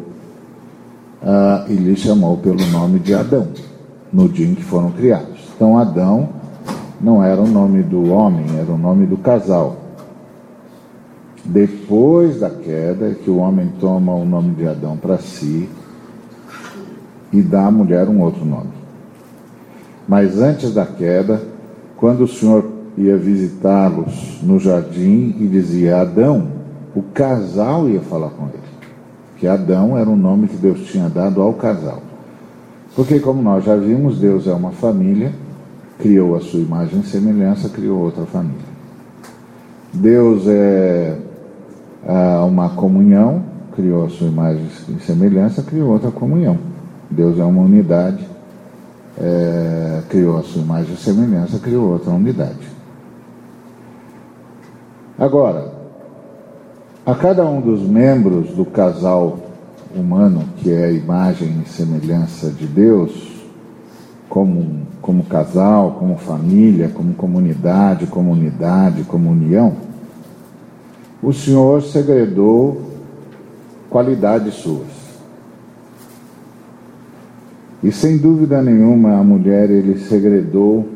uh, 1.22 1.70
e 1.70 1.76
lhe 1.76 1.96
chamou 1.96 2.38
pelo 2.38 2.66
nome 2.72 2.98
de 2.98 3.14
Adão, 3.14 3.48
no 4.12 4.28
dia 4.28 4.48
em 4.48 4.56
que 4.56 4.64
foram 4.64 4.90
criados. 4.90 5.40
Então, 5.56 5.78
Adão 5.78 6.30
não 7.00 7.24
era 7.24 7.40
o 7.40 7.48
nome 7.48 7.84
do 7.84 8.10
homem, 8.12 8.58
era 8.58 8.72
o 8.72 8.78
nome 8.78 9.06
do 9.06 9.18
casal. 9.18 9.78
Depois 11.46 12.40
da 12.40 12.50
queda, 12.50 13.12
é 13.12 13.14
que 13.14 13.30
o 13.30 13.38
homem 13.38 13.72
toma 13.80 14.16
o 14.16 14.26
nome 14.26 14.56
de 14.56 14.68
Adão 14.68 14.98
para 14.98 15.20
si 15.20 15.70
e 17.32 17.40
dá 17.44 17.68
à 17.68 17.72
mulher 17.72 18.10
um 18.10 18.22
outro 18.22 18.44
nome. 18.44 18.75
Mas 20.08 20.40
antes 20.40 20.74
da 20.74 20.86
queda, 20.86 21.42
quando 21.98 22.24
o 22.24 22.28
Senhor 22.28 22.66
ia 22.98 23.18
visitá-los 23.18 24.40
no 24.42 24.60
jardim 24.60 25.36
e 25.40 25.48
dizia 25.48 26.02
Adão, 26.02 26.48
o 26.96 27.02
casal 27.02 27.90
ia 27.90 28.02
falar 28.02 28.30
com 28.30 28.46
ele. 28.46 28.64
Que 29.38 29.48
Adão 29.48 29.98
era 29.98 30.10
o 30.10 30.16
nome 30.16 30.48
que 30.48 30.56
Deus 30.56 30.82
tinha 30.86 31.10
dado 31.10 31.42
ao 31.42 31.54
casal. 31.54 32.02
Porque, 32.96 33.20
como 33.20 33.42
nós 33.42 33.66
já 33.66 33.76
vimos, 33.76 34.20
Deus 34.20 34.48
é 34.48 34.54
uma 34.54 34.72
família 34.72 35.32
criou 35.98 36.36
a 36.36 36.42
sua 36.42 36.60
imagem 36.60 37.00
e 37.00 37.06
semelhança, 37.06 37.70
criou 37.70 38.00
outra 38.00 38.26
família. 38.26 38.76
Deus 39.94 40.48
é, 40.48 41.18
é 42.06 42.38
uma 42.40 42.70
comunhão, 42.70 43.44
criou 43.76 44.06
a 44.06 44.10
sua 44.10 44.28
imagem 44.28 44.66
e 44.90 45.00
semelhança, 45.04 45.62
criou 45.62 45.92
outra 45.92 46.12
comunhão. 46.12 46.58
Deus 47.10 47.40
é 47.40 47.44
uma 47.44 47.62
unidade, 47.62 48.28
é, 49.18 50.02
criou 50.10 50.38
a 50.38 50.44
sua 50.44 50.62
imagem 50.62 50.94
e 50.94 50.98
semelhança, 50.98 51.60
criou 51.60 51.92
outra 51.92 52.12
unidade. 52.12 52.76
Agora, 55.18 55.74
a 57.06 57.16
cada 57.16 57.46
um 57.46 57.62
dos 57.62 57.82
membros 57.82 58.50
do 58.50 58.66
casal 58.66 59.40
humano, 59.96 60.44
que 60.58 60.72
é 60.72 60.86
a 60.86 60.92
imagem 60.92 61.62
e 61.66 61.70
semelhança 61.70 62.50
de 62.50 62.66
Deus, 62.66 63.34
como, 64.28 64.82
como 65.02 65.24
casal, 65.24 65.96
como 66.00 66.18
família, 66.18 66.90
como 66.90 67.14
comunidade, 67.14 68.08
como 68.08 68.32
unidade, 68.32 69.04
como 69.04 69.30
união, 69.30 69.78
o 71.24 71.32
Senhor 71.32 71.82
segredou 71.82 72.92
qualidades 73.90 74.56
suas. 74.56 75.05
E 77.86 77.92
sem 77.92 78.18
dúvida 78.18 78.62
nenhuma 78.64 79.14
a 79.14 79.24
mulher 79.24 79.70
ele 79.70 80.00
segredou 80.00 80.90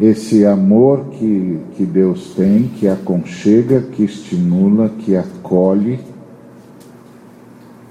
esse 0.00 0.44
amor 0.44 1.04
que, 1.10 1.60
que 1.76 1.84
Deus 1.84 2.34
tem, 2.34 2.64
que 2.64 2.88
aconchega, 2.88 3.82
que 3.82 4.02
estimula, 4.02 4.88
que 4.88 5.14
acolhe, 5.14 6.00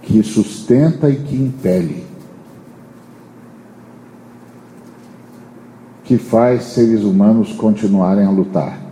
que 0.01 0.21
sustenta 0.21 1.09
e 1.09 1.15
que 1.15 1.35
impele. 1.35 2.03
Que 6.03 6.17
faz 6.17 6.63
seres 6.63 7.03
humanos 7.03 7.53
continuarem 7.53 8.25
a 8.25 8.31
lutar 8.31 8.89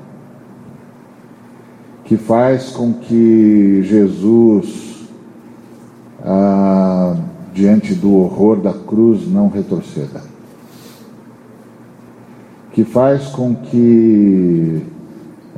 que 2.07 2.15
faz 2.15 2.69
com 2.69 2.93
que 2.93 3.83
Jesus, 3.83 5.09
ah, 6.23 7.17
diante 7.57 7.95
do 7.95 8.13
horror 8.13 8.57
da 8.57 8.71
cruz, 8.71 9.27
não 9.27 9.49
retroceda. 9.49 10.21
Que 12.71 12.83
faz 12.83 13.29
com 13.29 13.55
que 13.55 14.83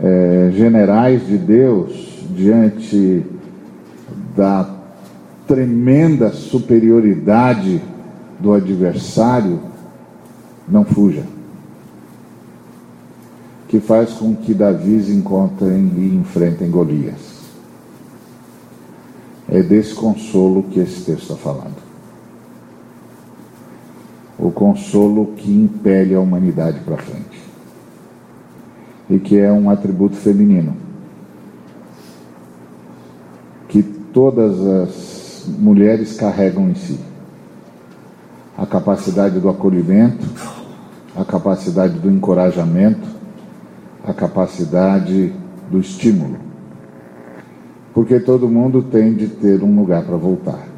é, 0.01 0.51
generais 0.53 1.27
de 1.27 1.37
Deus, 1.37 2.23
diante 2.33 3.25
da 4.33 4.69
tremenda 5.45 6.31
superioridade 6.31 7.81
do 8.39 8.53
adversário, 8.53 9.59
não 10.65 10.85
fuja 10.85 11.23
que 13.67 13.79
faz 13.79 14.13
com 14.13 14.35
que 14.35 14.51
Davi 14.51 14.95
encontrem 15.11 15.91
e 15.95 16.15
enfrentem 16.15 16.71
Golias. 16.71 17.37
É 19.47 19.61
desse 19.61 19.93
consolo 19.93 20.63
que 20.63 20.79
esse 20.79 21.01
texto 21.01 21.33
está 21.33 21.35
falando. 21.35 21.88
O 24.39 24.51
consolo 24.51 25.33
que 25.35 25.51
impele 25.51 26.15
a 26.15 26.19
humanidade 26.19 26.79
para 26.79 26.97
frente. 26.97 27.41
E 29.09 29.19
que 29.19 29.37
é 29.37 29.51
um 29.51 29.69
atributo 29.69 30.15
feminino. 30.15 30.75
Que 33.67 33.83
todas 33.83 34.59
as 34.65 35.45
mulheres 35.59 36.15
carregam 36.15 36.69
em 36.69 36.75
si. 36.75 36.99
A 38.57 38.65
capacidade 38.65 39.39
do 39.39 39.49
acolhimento, 39.49 40.25
a 41.15 41.25
capacidade 41.25 41.99
do 41.99 42.09
encorajamento, 42.09 43.07
a 44.03 44.13
capacidade 44.13 45.33
do 45.69 45.79
estímulo. 45.79 46.37
Porque 47.93 48.19
todo 48.19 48.47
mundo 48.47 48.83
tem 48.83 49.13
de 49.13 49.27
ter 49.27 49.61
um 49.63 49.75
lugar 49.79 50.03
para 50.03 50.15
voltar. 50.15 50.68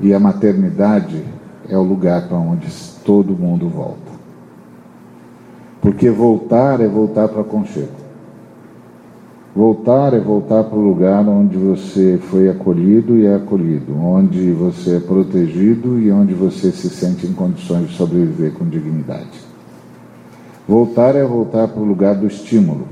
E 0.00 0.14
a 0.14 0.18
maternidade 0.18 1.22
é 1.68 1.76
o 1.76 1.82
lugar 1.82 2.26
para 2.26 2.36
onde 2.36 2.66
todo 3.04 3.32
mundo 3.32 3.68
volta. 3.68 4.10
Porque 5.80 6.10
voltar 6.10 6.80
é 6.80 6.88
voltar 6.88 7.28
para 7.28 7.44
conchego. 7.44 8.00
Voltar 9.54 10.14
é 10.14 10.20
voltar 10.20 10.62
para 10.64 10.78
o 10.78 10.80
lugar 10.80 11.26
onde 11.26 11.56
você 11.56 12.18
foi 12.30 12.48
acolhido 12.48 13.16
e 13.16 13.26
é 13.26 13.34
acolhido, 13.34 13.96
onde 13.98 14.52
você 14.52 14.96
é 14.96 15.00
protegido 15.00 15.98
e 15.98 16.10
onde 16.12 16.34
você 16.34 16.70
se 16.70 16.88
sente 16.88 17.26
em 17.26 17.32
condições 17.32 17.88
de 17.88 17.96
sobreviver 17.96 18.52
com 18.52 18.64
dignidade. 18.64 19.50
Voltar 20.68 21.16
é 21.16 21.24
voltar 21.24 21.66
para 21.66 21.80
o 21.80 21.84
lugar 21.84 22.14
do 22.14 22.28
estímulo, 22.28 22.86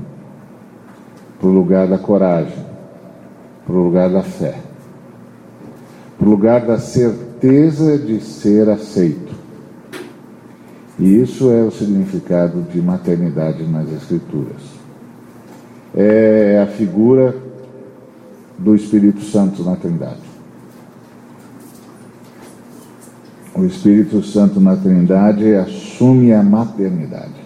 para 1.39 1.47
o 1.47 1.51
lugar 1.53 1.87
da 1.87 1.97
coragem, 1.97 2.65
para 3.65 3.75
o 3.75 3.81
lugar 3.81 4.09
da 4.09 4.21
fé, 4.21 4.55
o 6.19 6.25
lugar 6.25 6.65
da 6.65 6.77
certeza 6.77 7.97
de 7.97 8.19
ser 8.21 8.69
aceito. 8.69 9.33
E 10.99 11.21
isso 11.21 11.49
é 11.49 11.63
o 11.63 11.71
significado 11.71 12.61
de 12.63 12.81
maternidade 12.81 13.63
nas 13.63 13.89
Escrituras. 13.89 14.61
É 15.95 16.61
a 16.61 16.67
figura 16.67 17.35
do 18.57 18.75
Espírito 18.75 19.21
Santo 19.21 19.63
na 19.63 19.77
Trindade. 19.77 20.29
O 23.55 23.63
Espírito 23.65 24.21
Santo 24.21 24.59
na 24.59 24.75
Trindade 24.75 25.55
assume 25.55 26.33
a 26.33 26.43
maternidade. 26.43 27.39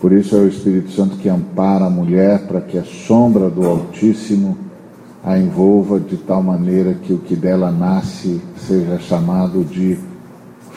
Por 0.00 0.12
isso 0.12 0.36
é 0.36 0.40
o 0.40 0.48
Espírito 0.48 0.90
Santo 0.90 1.16
que 1.16 1.28
ampara 1.28 1.84
a 1.84 1.90
mulher 1.90 2.46
para 2.46 2.60
que 2.60 2.78
a 2.78 2.84
sombra 2.84 3.50
do 3.50 3.66
Altíssimo 3.66 4.65
a 5.26 5.36
envolva 5.36 5.98
de 5.98 6.16
tal 6.18 6.40
maneira 6.40 6.94
que 6.94 7.12
o 7.12 7.18
que 7.18 7.34
dela 7.34 7.72
nasce 7.72 8.40
seja 8.56 8.96
chamado 9.00 9.64
de 9.64 9.98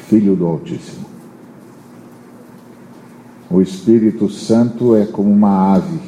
Filho 0.07 0.35
do 0.35 0.47
Altíssimo. 0.47 1.05
O 3.47 3.61
Espírito 3.61 4.27
Santo 4.27 4.95
é 4.95 5.05
como 5.05 5.31
uma 5.31 5.75
ave 5.75 5.99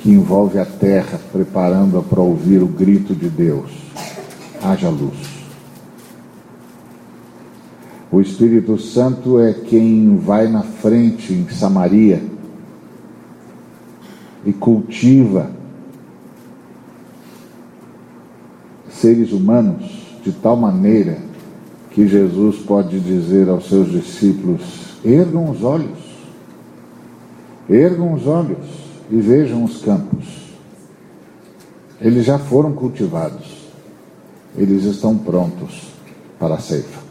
que 0.00 0.10
envolve 0.10 0.58
a 0.58 0.66
terra, 0.66 1.18
preparando-a 1.32 2.02
para 2.02 2.20
ouvir 2.20 2.62
o 2.62 2.66
grito 2.66 3.14
de 3.14 3.30
Deus: 3.30 3.72
haja 4.62 4.90
luz. 4.90 5.16
O 8.10 8.20
Espírito 8.20 8.78
Santo 8.78 9.40
é 9.40 9.54
quem 9.54 10.18
vai 10.18 10.46
na 10.46 10.62
frente 10.62 11.32
em 11.32 11.48
Samaria 11.48 12.22
e 14.44 14.52
cultiva 14.52 15.61
seres 19.02 19.32
humanos 19.32 19.82
de 20.24 20.30
tal 20.30 20.56
maneira 20.56 21.18
que 21.90 22.06
Jesus 22.06 22.58
pode 22.58 23.00
dizer 23.00 23.48
aos 23.48 23.68
seus 23.68 23.90
discípulos: 23.90 24.62
ergam 25.04 25.50
os 25.50 25.64
olhos, 25.64 25.98
ergam 27.68 28.14
os 28.14 28.26
olhos 28.28 28.64
e 29.10 29.16
vejam 29.20 29.64
os 29.64 29.82
campos. 29.82 30.54
Eles 32.00 32.24
já 32.24 32.38
foram 32.38 32.72
cultivados, 32.72 33.68
eles 34.56 34.84
estão 34.84 35.18
prontos 35.18 35.92
para 36.38 36.54
a 36.54 36.58
ceifa. 36.58 37.02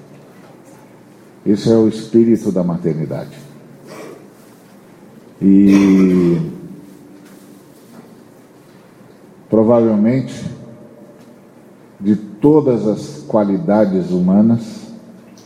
Esse 1.45 1.69
é 1.69 1.75
o 1.75 1.89
espírito 1.89 2.51
da 2.51 2.63
maternidade. 2.63 3.38
E 5.41 6.39
provavelmente 9.49 10.61
de 12.01 12.15
todas 12.15 12.87
as 12.87 13.23
qualidades 13.27 14.09
humanas, 14.09 14.61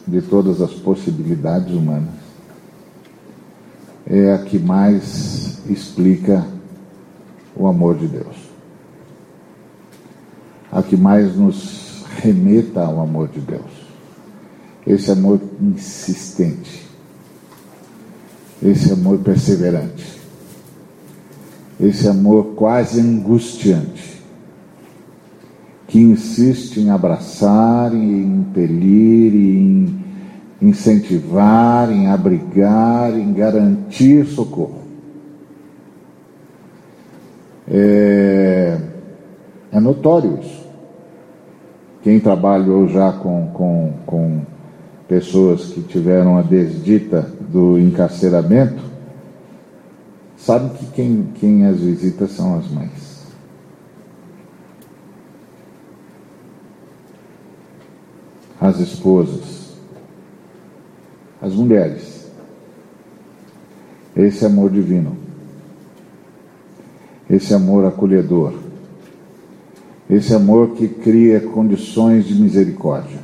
de 0.08 0.22
todas 0.22 0.62
as 0.62 0.72
possibilidades 0.72 1.74
humanas, 1.74 2.14
é 4.08 4.34
a 4.34 4.38
que 4.38 4.58
mais 4.58 5.60
explica 5.70 6.46
o 7.56 7.68
amor 7.68 7.98
de 7.98 8.08
Deus. 8.08 8.36
A 10.72 10.82
que 10.82 10.96
mais 10.96 11.36
nos 11.36 12.04
remeta 12.22 12.82
ao 12.82 13.02
amor 13.02 13.28
de 13.28 13.40
Deus. 13.40 13.86
Esse 14.86 15.12
amor 15.12 15.42
insistente, 15.60 16.88
esse 18.62 18.92
amor 18.92 19.18
perseverante, 19.20 20.22
esse 21.80 22.08
amor 22.08 22.54
quase 22.56 23.02
angustiante, 23.02 24.15
que 25.96 26.02
insiste 26.02 26.82
em 26.82 26.90
abraçar, 26.90 27.96
em 27.96 28.22
impelir, 28.22 29.34
em 29.34 30.04
incentivar, 30.62 31.90
em 31.90 32.08
abrigar, 32.08 33.18
em 33.18 33.32
garantir 33.32 34.26
socorro. 34.26 34.82
É, 37.66 38.78
é 39.72 39.80
notório 39.80 40.38
isso. 40.42 40.68
Quem 42.04 42.20
trabalhou 42.20 42.90
já 42.90 43.14
com, 43.14 43.48
com, 43.54 43.94
com 44.06 44.42
pessoas 45.08 45.68
que 45.68 45.82
tiveram 45.82 46.38
a 46.38 46.42
desdita 46.42 47.22
do 47.50 47.80
encarceramento 47.80 48.84
sabem 50.36 50.68
que 50.72 50.88
quem, 50.88 51.30
quem 51.36 51.66
as 51.66 51.80
visita 51.80 52.28
são 52.28 52.58
as 52.58 52.70
mães. 52.70 53.15
As 58.66 58.80
esposas, 58.80 59.76
as 61.40 61.54
mulheres. 61.54 62.26
Esse 64.18 64.44
amor 64.44 64.72
divino, 64.72 65.16
esse 67.30 67.54
amor 67.54 67.86
acolhedor, 67.86 68.54
esse 70.10 70.34
amor 70.34 70.70
que 70.70 70.88
cria 70.88 71.42
condições 71.42 72.26
de 72.26 72.34
misericórdia, 72.34 73.20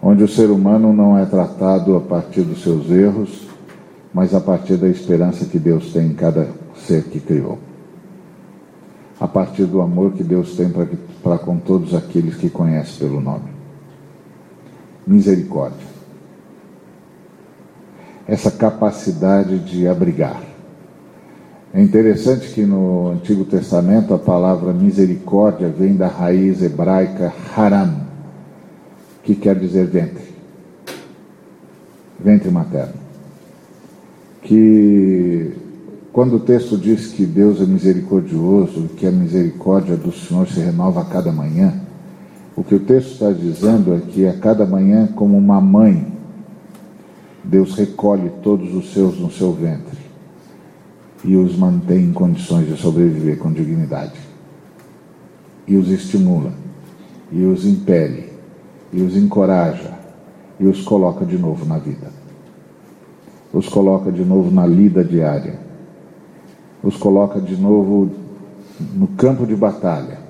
onde 0.00 0.24
o 0.24 0.28
ser 0.28 0.48
humano 0.48 0.90
não 0.94 1.18
é 1.18 1.26
tratado 1.26 1.94
a 1.94 2.00
partir 2.00 2.44
dos 2.44 2.62
seus 2.62 2.90
erros, 2.90 3.46
mas 4.10 4.34
a 4.34 4.40
partir 4.40 4.78
da 4.78 4.88
esperança 4.88 5.44
que 5.44 5.58
Deus 5.58 5.92
tem 5.92 6.06
em 6.06 6.14
cada 6.14 6.48
ser 6.76 7.04
que 7.04 7.20
criou. 7.20 7.58
A 9.20 9.28
partir 9.28 9.66
do 9.66 9.82
amor 9.82 10.12
que 10.12 10.24
Deus 10.24 10.56
tem 10.56 10.72
para 11.22 11.36
com 11.36 11.58
todos 11.58 11.94
aqueles 11.94 12.36
que 12.36 12.48
conhece 12.48 12.98
pelo 12.98 13.20
nome. 13.20 13.51
Misericórdia. 15.06 15.92
Essa 18.26 18.50
capacidade 18.50 19.58
de 19.58 19.86
abrigar. 19.86 20.40
É 21.74 21.82
interessante 21.82 22.52
que 22.52 22.64
no 22.64 23.10
Antigo 23.10 23.44
Testamento 23.44 24.14
a 24.14 24.18
palavra 24.18 24.72
misericórdia 24.72 25.68
vem 25.68 25.96
da 25.96 26.06
raiz 26.06 26.62
hebraica 26.62 27.32
haram, 27.56 28.02
que 29.22 29.34
quer 29.34 29.58
dizer 29.58 29.86
ventre. 29.86 30.32
Ventre 32.20 32.50
materno 32.50 33.02
que 34.42 35.52
quando 36.12 36.36
o 36.36 36.40
texto 36.40 36.76
diz 36.76 37.06
que 37.06 37.24
Deus 37.24 37.60
é 37.60 37.64
misericordioso, 37.64 38.90
que 38.96 39.06
a 39.06 39.10
misericórdia 39.10 39.96
do 39.96 40.12
Senhor 40.12 40.46
se 40.46 40.60
renova 40.60 41.00
a 41.00 41.04
cada 41.04 41.32
manhã, 41.32 41.72
o 42.54 42.62
que 42.62 42.74
o 42.74 42.80
texto 42.80 43.12
está 43.12 43.32
dizendo 43.32 43.94
é 43.94 44.00
que 44.00 44.26
a 44.26 44.38
cada 44.38 44.66
manhã, 44.66 45.06
como 45.06 45.38
uma 45.38 45.60
mãe, 45.60 46.12
Deus 47.42 47.74
recolhe 47.74 48.30
todos 48.42 48.74
os 48.74 48.92
seus 48.92 49.18
no 49.18 49.30
seu 49.30 49.52
ventre 49.52 49.98
e 51.24 51.36
os 51.36 51.56
mantém 51.56 52.04
em 52.04 52.12
condições 52.12 52.68
de 52.68 52.76
sobreviver 52.76 53.38
com 53.38 53.52
dignidade. 53.52 54.20
E 55.66 55.76
os 55.76 55.88
estimula, 55.88 56.52
e 57.30 57.44
os 57.44 57.64
impele, 57.64 58.32
e 58.92 59.00
os 59.00 59.16
encoraja, 59.16 59.98
e 60.60 60.66
os 60.66 60.82
coloca 60.82 61.24
de 61.24 61.38
novo 61.38 61.64
na 61.64 61.78
vida. 61.78 62.10
Os 63.52 63.68
coloca 63.68 64.10
de 64.10 64.24
novo 64.24 64.50
na 64.50 64.66
lida 64.66 65.04
diária, 65.04 65.58
os 66.82 66.96
coloca 66.96 67.40
de 67.40 67.56
novo 67.56 68.10
no 68.94 69.06
campo 69.08 69.46
de 69.46 69.54
batalha 69.54 70.21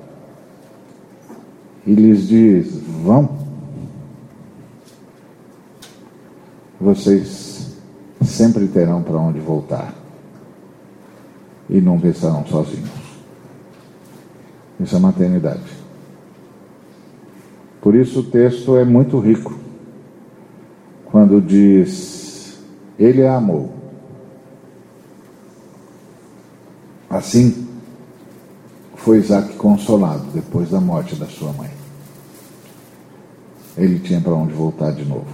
e 1.86 1.94
lhes 1.94 2.28
diz: 2.28 2.76
vão. 3.02 3.42
Vocês 6.80 7.76
sempre 8.24 8.66
terão 8.66 9.02
para 9.02 9.16
onde 9.18 9.38
voltar 9.38 9.94
e 11.70 11.80
não 11.80 11.96
estarão 11.96 12.44
sozinhos. 12.46 12.90
Isso 14.80 14.96
é 14.96 14.98
maternidade. 14.98 15.82
Por 17.80 17.94
isso 17.94 18.20
o 18.20 18.24
texto 18.24 18.76
é 18.76 18.84
muito 18.84 19.18
rico 19.18 19.54
quando 21.06 21.40
diz 21.40 22.60
ele 22.98 23.24
a 23.24 23.36
amou. 23.36 23.74
Assim 27.08 27.61
foi 29.04 29.18
Isaac 29.18 29.54
consolado 29.54 30.24
depois 30.32 30.70
da 30.70 30.80
morte 30.80 31.14
da 31.16 31.26
sua 31.26 31.52
mãe. 31.52 31.70
Ele 33.76 33.98
tinha 33.98 34.20
para 34.20 34.32
onde 34.32 34.52
voltar 34.52 34.92
de 34.92 35.04
novo. 35.04 35.26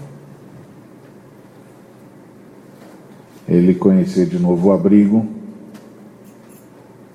Ele 3.47 3.75
conhecia 3.75 4.27
de 4.27 4.39
novo 4.39 4.69
o 4.69 4.73
abrigo, 4.73 5.27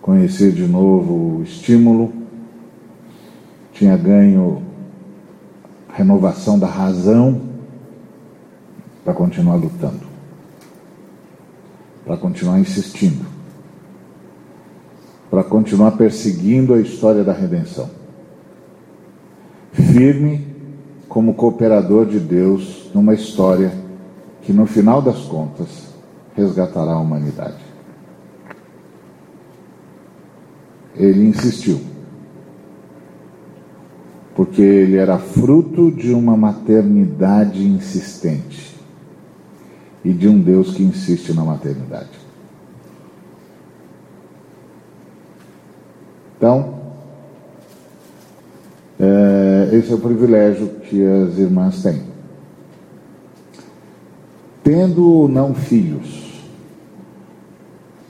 conhecia 0.02 0.52
de 0.52 0.68
novo 0.68 1.40
o 1.40 1.44
estímulo, 1.44 2.12
tinha 3.72 3.96
ganho 3.96 4.64
renovação 5.94 6.58
da 6.58 6.68
razão 6.68 7.42
para 9.04 9.14
continuar 9.14 9.56
lutando 9.56 10.14
para 12.06 12.18
continuar 12.18 12.60
insistindo, 12.60 13.26
para 15.34 15.44
continuar 15.44 15.94
perseguindo 15.94 16.76
a 16.76 16.80
história 16.80 17.24
da 17.24 17.34
redenção. 17.34 17.90
Firme 19.72 20.46
como 21.10 21.34
cooperador 21.34 22.06
de 22.06 22.20
Deus 22.20 22.92
numa 22.94 23.16
história 23.16 23.74
que, 24.44 24.54
no 24.54 24.68
final 24.68 25.02
das 25.02 25.22
contas, 25.22 25.88
resgatará 26.36 26.92
a 26.92 27.00
humanidade. 27.00 27.66
Ele 30.96 31.26
insistiu, 31.26 31.82
porque 34.36 34.62
ele 34.62 34.98
era 34.98 35.18
fruto 35.18 35.92
de 35.92 36.14
uma 36.14 36.38
maternidade 36.38 37.66
insistente 37.66 38.80
e 40.06 40.14
de 40.14 40.28
um 40.30 40.40
Deus 40.40 40.76
que 40.76 40.84
insiste 40.84 41.34
na 41.34 41.44
maternidade. 41.44 42.23
Então, 46.44 46.74
é, 49.00 49.70
esse 49.72 49.94
é 49.94 49.96
o 49.96 49.98
privilégio 49.98 50.68
que 50.82 51.02
as 51.02 51.38
irmãs 51.38 51.82
têm. 51.82 52.02
Tendo 54.62 55.30
não 55.30 55.56
filhos, 55.56 56.44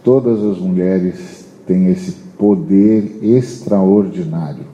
todas 0.04 0.44
as 0.44 0.58
mulheres 0.58 1.46
têm 1.68 1.92
esse 1.92 2.14
poder 2.36 3.20
extraordinário 3.22 4.66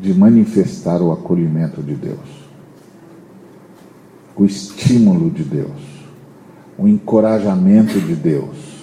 de 0.00 0.14
manifestar 0.14 1.02
o 1.02 1.10
acolhimento 1.10 1.82
de 1.82 1.96
Deus 1.96 2.46
o 4.36 4.44
estímulo 4.44 5.28
de 5.28 5.42
Deus, 5.42 6.06
o 6.78 6.86
encorajamento 6.86 8.00
de 8.00 8.14
Deus, 8.14 8.77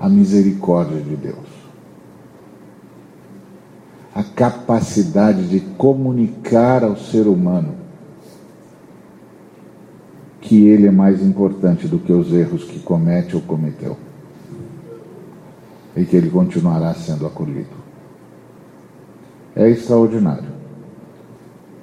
a 0.00 0.08
misericórdia 0.08 1.00
de 1.00 1.16
Deus. 1.16 1.64
A 4.14 4.22
capacidade 4.22 5.48
de 5.48 5.60
comunicar 5.60 6.84
ao 6.84 6.96
ser 6.96 7.26
humano 7.26 7.74
que 10.40 10.66
ele 10.66 10.86
é 10.86 10.90
mais 10.90 11.22
importante 11.22 11.88
do 11.88 11.98
que 11.98 12.12
os 12.12 12.32
erros 12.32 12.64
que 12.64 12.78
comete 12.80 13.34
ou 13.34 13.42
cometeu. 13.42 13.96
E 15.96 16.04
que 16.04 16.16
ele 16.16 16.30
continuará 16.30 16.92
sendo 16.94 17.26
acolhido. 17.26 17.84
É 19.56 19.68
extraordinário. 19.68 20.52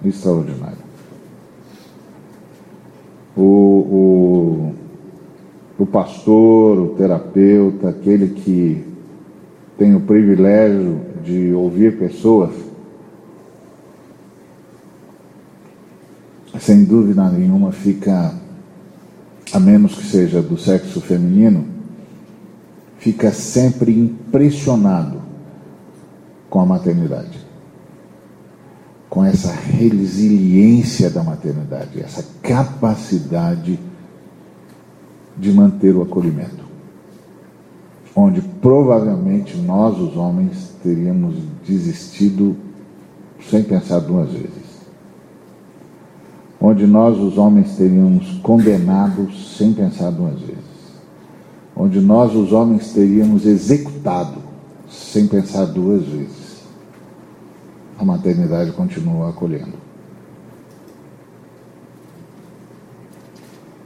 Extraordinário 0.05 0.91
o, 3.35 3.41
o, 3.41 4.75
o 5.81 5.85
pastor, 5.87 6.77
o 6.77 6.87
terapeuta, 6.89 7.89
aquele 7.89 8.35
que 8.35 8.85
tem 9.79 9.95
o 9.95 10.01
privilégio 10.01 11.01
de 11.23 11.51
ouvir 11.53 11.97
pessoas, 11.97 12.51
sem 16.59 16.83
dúvida 16.83 17.27
nenhuma 17.31 17.71
fica, 17.71 18.35
a 19.51 19.59
menos 19.59 19.95
que 19.95 20.05
seja 20.05 20.39
do 20.39 20.55
sexo 20.55 21.01
feminino, 21.01 21.65
fica 22.99 23.31
sempre 23.31 23.91
impressionado 23.91 25.19
com 26.47 26.59
a 26.59 26.65
maternidade 26.65 27.41
com 29.09 29.25
essa 29.25 29.51
resiliência 29.51 31.09
da 31.09 31.21
maternidade, 31.21 31.99
essa 32.01 32.25
capacidade 32.41 33.75
de 33.75 33.90
manter 35.51 35.95
o 35.95 36.01
acolhimento. 36.01 36.61
Onde 38.15 38.41
provavelmente 38.41 39.55
nós, 39.57 39.97
os 39.97 40.15
homens, 40.17 40.73
teríamos 40.83 41.35
desistido 41.67 42.55
sem 43.49 43.63
pensar 43.63 43.99
duas 43.99 44.31
vezes. 44.31 44.71
Onde 46.59 46.85
nós, 46.85 47.17
os 47.17 47.37
homens, 47.37 47.75
teríamos 47.75 48.39
condenado 48.39 49.31
sem 49.33 49.73
pensar 49.73 50.11
duas 50.11 50.39
vezes. 50.39 50.61
Onde 51.75 51.99
nós, 51.99 52.35
os 52.35 52.51
homens, 52.51 52.91
teríamos 52.91 53.45
executado 53.45 54.39
sem 54.89 55.25
pensar 55.27 55.65
duas 55.65 56.03
vezes 56.03 56.51
a 58.01 58.05
maternidade 58.05 58.71
continua 58.71 59.29
acolhendo. 59.29 59.73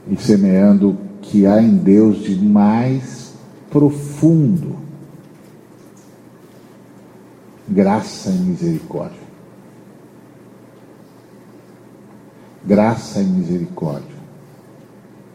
E 0.10 0.16
semeando 0.16 0.98
que 1.26 1.46
há 1.46 1.62
em 1.62 1.78
Deus 1.78 2.24
de 2.24 2.36
mais 2.36 3.34
profundo 3.70 4.76
graça 7.68 8.30
e 8.30 8.34
misericórdia. 8.34 9.26
Graça 12.66 13.22
e 13.22 13.26
misericórdia 13.26 14.16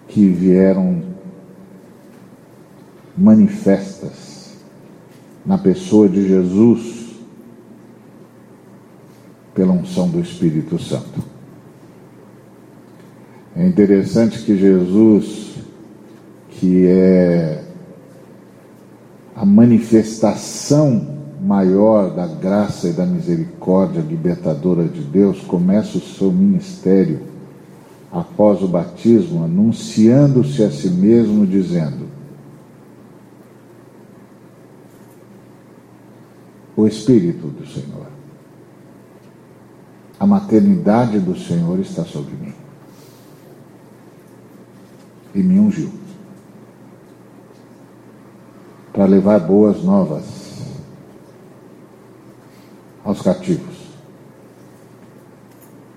que 0.08 0.28
vieram 0.28 1.02
manifestas 3.16 4.56
na 5.44 5.56
pessoa 5.56 6.08
de 6.08 6.26
Jesus 6.26 7.14
pela 9.54 9.72
unção 9.72 10.08
do 10.08 10.20
Espírito 10.20 10.78
Santo. 10.78 11.22
É 13.54 13.66
interessante 13.66 14.42
que 14.42 14.56
Jesus, 14.56 15.49
que 16.60 16.86
é 16.86 17.64
a 19.34 19.46
manifestação 19.46 21.18
maior 21.40 22.14
da 22.14 22.26
graça 22.26 22.86
e 22.86 22.92
da 22.92 23.06
misericórdia 23.06 24.02
libertadora 24.02 24.84
de 24.84 25.00
Deus, 25.00 25.40
começa 25.40 25.96
o 25.96 26.02
seu 26.02 26.30
ministério 26.30 27.22
após 28.12 28.62
o 28.62 28.68
batismo, 28.68 29.42
anunciando-se 29.42 30.62
a 30.62 30.70
si 30.70 30.90
mesmo, 30.90 31.46
dizendo: 31.46 32.06
O 36.76 36.86
Espírito 36.86 37.46
do 37.46 37.66
Senhor, 37.66 38.06
a 40.18 40.26
maternidade 40.26 41.18
do 41.18 41.34
Senhor 41.38 41.80
está 41.80 42.04
sobre 42.04 42.34
mim 42.34 42.52
e 45.34 45.42
me 45.42 45.58
ungiu 45.58 45.99
para 49.00 49.08
levar 49.08 49.40
boas 49.40 49.82
novas 49.82 50.24
aos 53.02 53.22
cativos, 53.22 53.94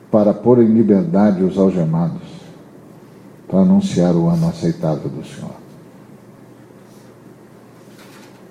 para 0.10 0.34
pôr 0.34 0.64
em 0.64 0.68
liberdade 0.68 1.44
os 1.44 1.58
algemados, 1.58 2.22
para 3.46 3.60
anunciar 3.60 4.16
o 4.16 4.30
ano 4.30 4.48
aceitável 4.48 5.10
do 5.10 5.22
Senhor. 5.26 5.52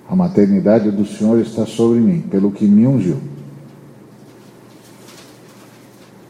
A 0.07 0.15
maternidade 0.15 0.91
do 0.91 1.03
Senhor 1.03 1.39
está 1.39 1.65
sobre 1.65 1.99
mim, 1.99 2.21
pelo 2.21 2.51
que 2.51 2.65
me 2.65 2.85
ungiu, 2.85 3.19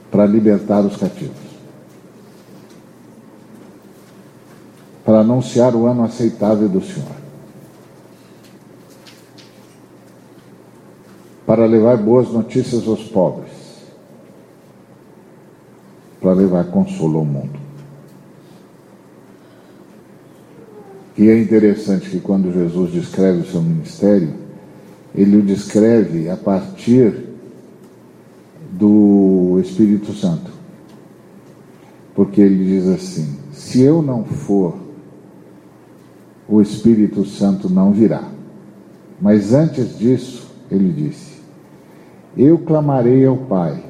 para 0.10 0.26
libertar 0.26 0.80
os 0.80 0.96
cativos, 0.96 1.36
para 5.04 5.20
anunciar 5.20 5.76
o 5.76 5.86
ano 5.88 6.06
aceitável 6.06 6.70
do 6.70 6.80
Senhor 6.80 7.23
para 11.54 11.68
levar 11.68 11.98
boas 11.98 12.30
notícias 12.30 12.88
aos 12.88 13.04
pobres, 13.04 13.52
para 16.20 16.34
levar 16.34 16.64
consolo 16.72 17.20
ao 17.20 17.26
mundo. 17.26 17.60
E 21.16 21.30
é 21.30 21.40
interessante 21.40 22.10
que 22.10 22.20
quando 22.20 22.52
Jesus 22.52 22.92
descreve 22.92 23.42
o 23.42 23.46
seu 23.46 23.62
ministério, 23.62 24.34
ele 25.14 25.38
o 25.38 25.42
descreve 25.44 26.28
a 26.28 26.36
partir 26.36 27.24
do 28.72 29.60
Espírito 29.62 30.12
Santo. 30.12 30.50
Porque 32.16 32.42
ele 32.42 32.66
diz 32.66 32.88
assim: 32.88 33.38
se 33.52 33.80
eu 33.80 34.02
não 34.02 34.26
for, 34.26 34.74
o 36.50 36.60
Espírito 36.64 37.24
Santo 37.26 37.70
não 37.70 37.92
virá. 37.92 38.28
Mas 39.22 39.54
antes 39.54 39.96
disso, 40.00 40.52
ele 40.72 40.92
disse: 40.92 41.33
eu 42.38 42.58
clamarei 42.58 43.26
ao 43.26 43.38
Pai, 43.38 43.84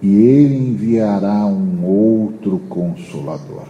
e 0.00 0.14
ele 0.14 0.56
enviará 0.56 1.46
um 1.46 1.84
outro 1.84 2.58
consolador. 2.68 3.64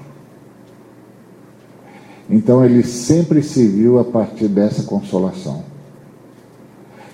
Então 2.29 2.65
ele 2.65 2.83
sempre 2.83 3.43
se 3.43 3.67
viu 3.67 3.99
a 3.99 4.05
partir 4.05 4.49
dessa 4.49 4.83
consolação, 4.83 5.63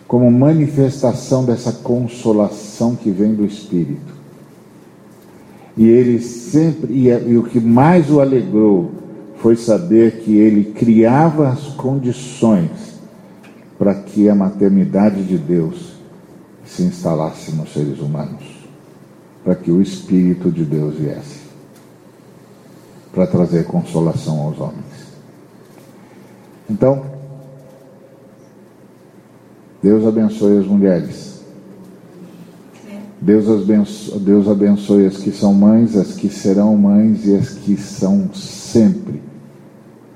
como 0.09 0.31
manifestação 0.31 1.45
dessa 1.45 1.73
consolação 1.73 2.97
que 2.97 3.11
vem 3.11 3.35
do 3.35 3.45
Espírito. 3.45 4.13
E 5.77 5.89
ele 5.89 6.21
sempre, 6.21 6.93
e, 6.93 7.09
e 7.09 7.37
o 7.37 7.45
que 7.45 7.61
mais 7.61 8.11
o 8.11 8.21
alegrou 8.21 8.91
foi 9.37 9.57
saber 9.57 10.21
que 10.21 10.37
ele 10.37 10.73
criava 10.73 11.49
as 11.49 11.69
condições 11.69 12.71
para 13.79 13.95
que 13.95 14.29
a 14.29 14.35
maternidade 14.35 15.23
de 15.25 15.37
Deus 15.39 15.92
se 16.65 16.83
instalasse 16.83 17.53
nos 17.53 17.73
seres 17.73 17.99
humanos, 18.01 18.43
para 19.45 19.55
que 19.55 19.71
o 19.71 19.83
Espírito 19.83 20.51
de 20.51 20.65
Deus 20.65 20.95
viesse, 20.95 21.41
para 23.13 23.27
trazer 23.27 23.65
consolação 23.67 24.41
aos 24.41 24.59
homens. 24.59 25.13
Então, 26.71 27.05
Deus 29.83 30.07
abençoe 30.07 30.59
as 30.59 30.67
mulheres. 30.67 31.33
Deus 33.21 33.49
abençoe, 33.49 34.19
Deus 34.19 34.49
abençoe 34.49 35.07
as 35.07 35.17
que 35.17 35.31
são 35.31 35.55
mães, 35.55 35.97
as 35.97 36.15
que 36.15 36.29
serão 36.29 36.77
mães 36.77 37.25
e 37.25 37.37
as 37.37 37.51
que 37.51 37.77
são 37.77 38.33
sempre, 38.35 39.23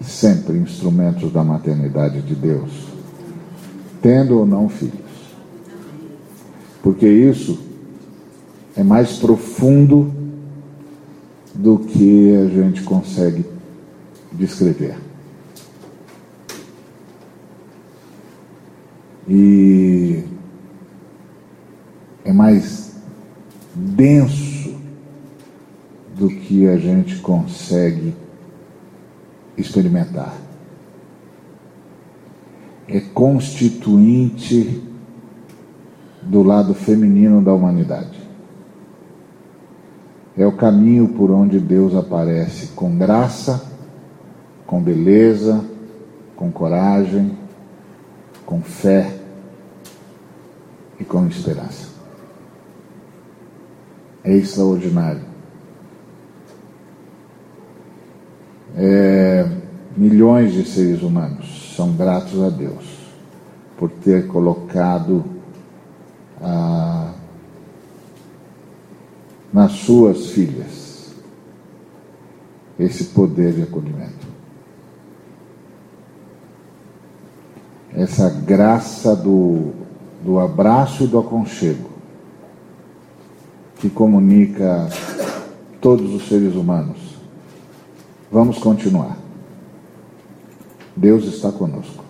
sempre 0.01 0.57
instrumentos 0.59 1.33
da 1.33 1.45
maternidade 1.45 2.21
de 2.23 2.35
Deus, 2.35 2.89
tendo 4.03 4.39
ou 4.39 4.47
não 4.47 4.69
filhos 4.69 5.06
porque 6.87 7.09
isso 7.09 7.59
é 8.77 8.85
mais 8.85 9.19
profundo 9.19 10.15
do 11.53 11.81
que 11.81 12.33
a 12.37 12.47
gente 12.47 12.85
consegue 12.85 13.45
descrever. 14.33 14.97
E 19.29 20.23
é 22.25 22.33
mais 22.33 22.95
denso 23.75 24.77
do 26.17 26.29
que 26.29 26.69
a 26.69 26.77
gente 26.77 27.17
consegue 27.17 28.15
experimentar. 29.59 30.39
É 32.87 33.01
constituinte 33.01 34.86
do 36.27 36.43
lado 36.43 36.75
feminino 36.75 37.41
da 37.41 37.53
humanidade. 37.53 38.27
É 40.37 40.47
o 40.47 40.53
caminho 40.53 41.09
por 41.09 41.31
onde 41.31 41.59
Deus 41.59 41.95
aparece 41.95 42.69
com 42.69 42.97
graça, 42.99 43.73
com 44.67 44.83
beleza, 44.83 45.65
com 46.35 46.51
coragem, 46.51 47.39
com 48.45 48.61
fé 48.61 49.19
e 51.01 51.05
com 51.05 51.27
esperança. 51.27 51.89
É 54.23 54.35
extraordinário. 54.35 55.23
É, 58.77 59.49
milhões 59.97 60.53
de 60.53 60.67
seres 60.67 61.03
humanos 61.03 61.73
são 61.75 61.93
gratos 61.93 62.43
a 62.43 62.51
Deus 62.51 62.99
por 63.79 63.91
ter 63.91 64.27
colocado 64.27 65.36
ah, 66.41 67.13
nas 69.53 69.73
suas 69.73 70.27
filhas 70.27 71.15
esse 72.79 73.05
poder 73.05 73.55
de 73.55 73.63
acolhimento. 73.63 74.27
Essa 77.95 78.29
graça 78.29 79.17
do, 79.17 79.73
do 80.23 80.39
abraço 80.39 81.05
e 81.05 81.07
do 81.07 81.19
aconchego 81.19 81.89
que 83.77 83.89
comunica 83.89 84.89
todos 85.81 86.15
os 86.15 86.29
seres 86.29 86.55
humanos. 86.55 87.17
Vamos 88.31 88.59
continuar. 88.59 89.17
Deus 90.95 91.25
está 91.25 91.51
conosco. 91.51 92.05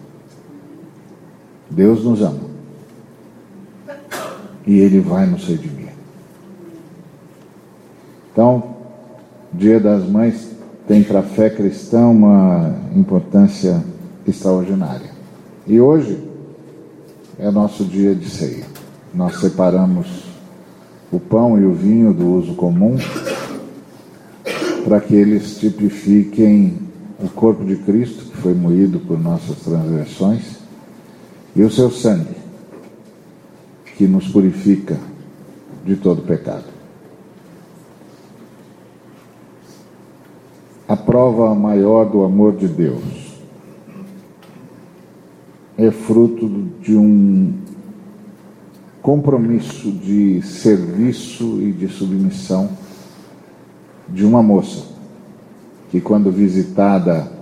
Deus 1.70 2.04
nos 2.04 2.22
ama 2.22 2.45
e 4.66 4.78
Ele 4.80 5.00
vai 5.00 5.26
nos 5.26 5.46
redimir. 5.46 5.92
Então, 8.32 8.76
Dia 9.52 9.80
das 9.80 10.06
Mães 10.06 10.50
tem 10.86 11.02
para 11.02 11.20
a 11.20 11.22
fé 11.22 11.48
cristã 11.48 12.06
uma 12.06 12.74
importância 12.94 13.82
extraordinária. 14.26 15.10
E 15.66 15.80
hoje 15.80 16.18
é 17.38 17.50
nosso 17.50 17.84
dia 17.84 18.14
de 18.14 18.28
ceia. 18.28 18.64
Nós 19.14 19.40
separamos 19.40 20.24
o 21.10 21.18
pão 21.18 21.58
e 21.58 21.64
o 21.64 21.72
vinho 21.72 22.12
do 22.12 22.34
uso 22.34 22.54
comum 22.54 22.96
para 24.84 25.00
que 25.00 25.14
eles 25.14 25.58
tipifiquem 25.58 26.78
o 27.18 27.28
corpo 27.28 27.64
de 27.64 27.76
Cristo, 27.76 28.26
que 28.26 28.36
foi 28.36 28.54
moído 28.54 29.00
por 29.00 29.18
nossas 29.18 29.56
transgressões, 29.58 30.56
e 31.56 31.62
o 31.62 31.70
seu 31.70 31.90
sangue, 31.90 32.35
que 33.96 34.06
nos 34.06 34.28
purifica 34.28 34.98
de 35.84 35.96
todo 35.96 36.22
pecado. 36.22 36.64
A 40.86 40.96
prova 40.96 41.54
maior 41.54 42.04
do 42.04 42.22
amor 42.22 42.54
de 42.56 42.68
Deus 42.68 43.02
é 45.76 45.90
fruto 45.90 46.48
de 46.80 46.96
um 46.96 47.54
compromisso 49.02 49.90
de 49.90 50.42
serviço 50.42 51.60
e 51.60 51.72
de 51.72 51.88
submissão 51.88 52.68
de 54.08 54.24
uma 54.24 54.42
moça 54.42 54.84
que, 55.90 56.00
quando 56.00 56.30
visitada 56.30 57.32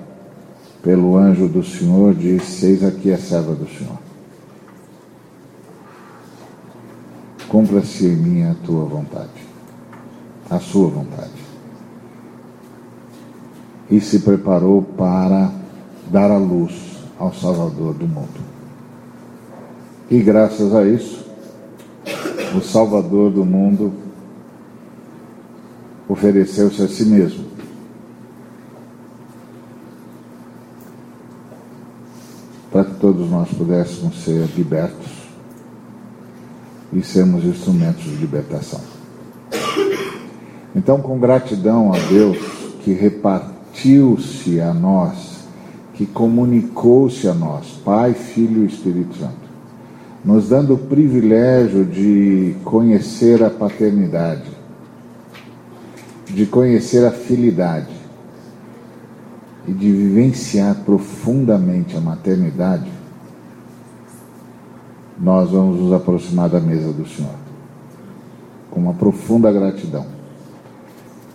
pelo 0.82 1.16
anjo 1.16 1.48
do 1.48 1.62
Senhor, 1.62 2.14
disse: 2.14 2.66
Eis 2.66 2.84
aqui 2.84 3.12
a 3.12 3.18
serva 3.18 3.54
do 3.54 3.66
Senhor. 3.68 4.03
Cumpra-se 7.54 8.04
em 8.04 8.16
mim 8.16 8.42
a 8.42 8.54
tua 8.66 8.84
vontade, 8.84 9.30
a 10.50 10.58
sua 10.58 10.88
vontade. 10.88 11.30
E 13.88 14.00
se 14.00 14.18
preparou 14.18 14.82
para 14.82 15.52
dar 16.10 16.32
a 16.32 16.36
luz 16.36 16.98
ao 17.16 17.32
Salvador 17.32 17.94
do 17.94 18.08
mundo. 18.08 18.40
E 20.10 20.20
graças 20.20 20.74
a 20.74 20.84
isso, 20.84 21.24
o 22.58 22.60
Salvador 22.60 23.30
do 23.30 23.44
mundo 23.44 23.92
ofereceu-se 26.08 26.82
a 26.82 26.88
si 26.88 27.04
mesmo. 27.04 27.44
Para 32.72 32.84
que 32.84 32.94
todos 32.96 33.30
nós 33.30 33.48
pudéssemos 33.50 34.24
ser 34.24 34.44
libertos 34.56 35.23
e 36.94 37.02
sermos 37.02 37.44
instrumentos 37.44 38.04
de 38.04 38.16
libertação. 38.16 38.80
Então, 40.74 41.00
com 41.00 41.18
gratidão 41.18 41.92
a 41.92 41.98
Deus 41.98 42.38
que 42.82 42.92
repartiu-se 42.92 44.60
a 44.60 44.74
nós, 44.74 45.44
que 45.94 46.06
comunicou-se 46.06 47.26
a 47.28 47.34
nós, 47.34 47.80
Pai, 47.84 48.12
Filho 48.12 48.64
e 48.64 48.66
Espírito 48.66 49.16
Santo, 49.16 49.44
nos 50.24 50.48
dando 50.48 50.74
o 50.74 50.78
privilégio 50.78 51.84
de 51.84 52.56
conhecer 52.64 53.42
a 53.42 53.50
paternidade, 53.50 54.50
de 56.26 56.46
conhecer 56.46 57.06
a 57.06 57.10
filidade 57.10 57.94
e 59.68 59.72
de 59.72 59.92
vivenciar 59.92 60.74
profundamente 60.84 61.96
a 61.96 62.00
maternidade, 62.00 62.90
nós 65.24 65.50
vamos 65.50 65.80
nos 65.80 65.92
aproximar 65.94 66.50
da 66.50 66.60
mesa 66.60 66.92
do 66.92 67.08
Senhor 67.08 67.32
com 68.70 68.78
uma 68.78 68.92
profunda 68.92 69.50
gratidão, 69.50 70.04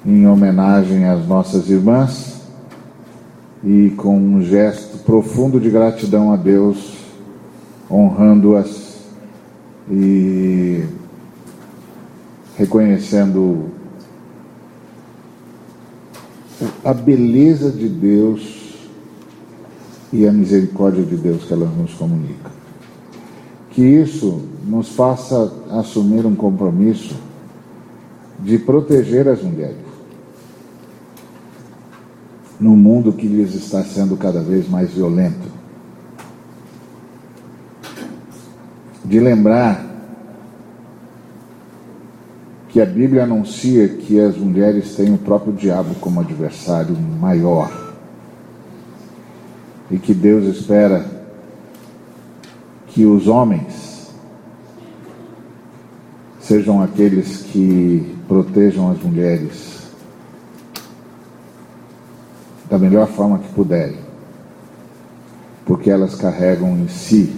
em 0.05 0.27
homenagem 0.27 1.05
às 1.05 1.25
nossas 1.25 1.69
irmãs 1.69 2.41
e 3.63 3.89
com 3.97 4.15
um 4.15 4.43
gesto 4.43 4.99
profundo 4.99 5.59
de 5.59 5.71
gratidão 5.71 6.31
a 6.31 6.35
Deus, 6.35 6.97
honrando-as 7.89 8.99
e 9.89 10.85
reconhecendo 12.57 13.71
a 16.85 16.93
beleza 16.93 17.71
de 17.71 17.87
Deus 17.87 18.87
e 20.13 20.27
a 20.27 20.31
misericórdia 20.31 21.03
de 21.03 21.15
Deus 21.15 21.43
que 21.45 21.53
ela 21.53 21.65
nos 21.65 21.93
comunica. 21.95 22.58
Que 23.71 23.81
isso 23.81 24.41
nos 24.65 24.89
faça 24.89 25.51
assumir 25.71 26.25
um 26.25 26.35
compromisso 26.35 27.15
de 28.39 28.57
proteger 28.57 29.27
as 29.27 29.41
mulheres 29.41 29.89
no 32.59 32.75
mundo 32.75 33.13
que 33.13 33.25
lhes 33.25 33.55
está 33.55 33.83
sendo 33.83 34.17
cada 34.17 34.41
vez 34.41 34.67
mais 34.67 34.91
violento. 34.91 35.47
De 39.05 39.19
lembrar 39.19 39.85
que 42.67 42.81
a 42.81 42.85
Bíblia 42.85 43.23
anuncia 43.23 43.87
que 43.87 44.19
as 44.19 44.37
mulheres 44.37 44.93
têm 44.95 45.13
o 45.13 45.17
próprio 45.17 45.53
diabo 45.53 45.95
como 45.95 46.19
adversário 46.19 46.95
maior. 47.19 47.95
E 49.89 49.97
que 49.97 50.13
Deus 50.13 50.45
espera 50.45 51.18
que 52.99 53.05
os 53.05 53.29
homens 53.29 54.09
sejam 56.41 56.83
aqueles 56.83 57.43
que 57.43 58.13
protejam 58.27 58.91
as 58.91 59.01
mulheres 59.01 59.87
da 62.69 62.77
melhor 62.77 63.07
forma 63.07 63.39
que 63.39 63.47
puderem, 63.53 63.99
porque 65.65 65.89
elas 65.89 66.15
carregam 66.15 66.77
em 66.77 66.89
si 66.89 67.33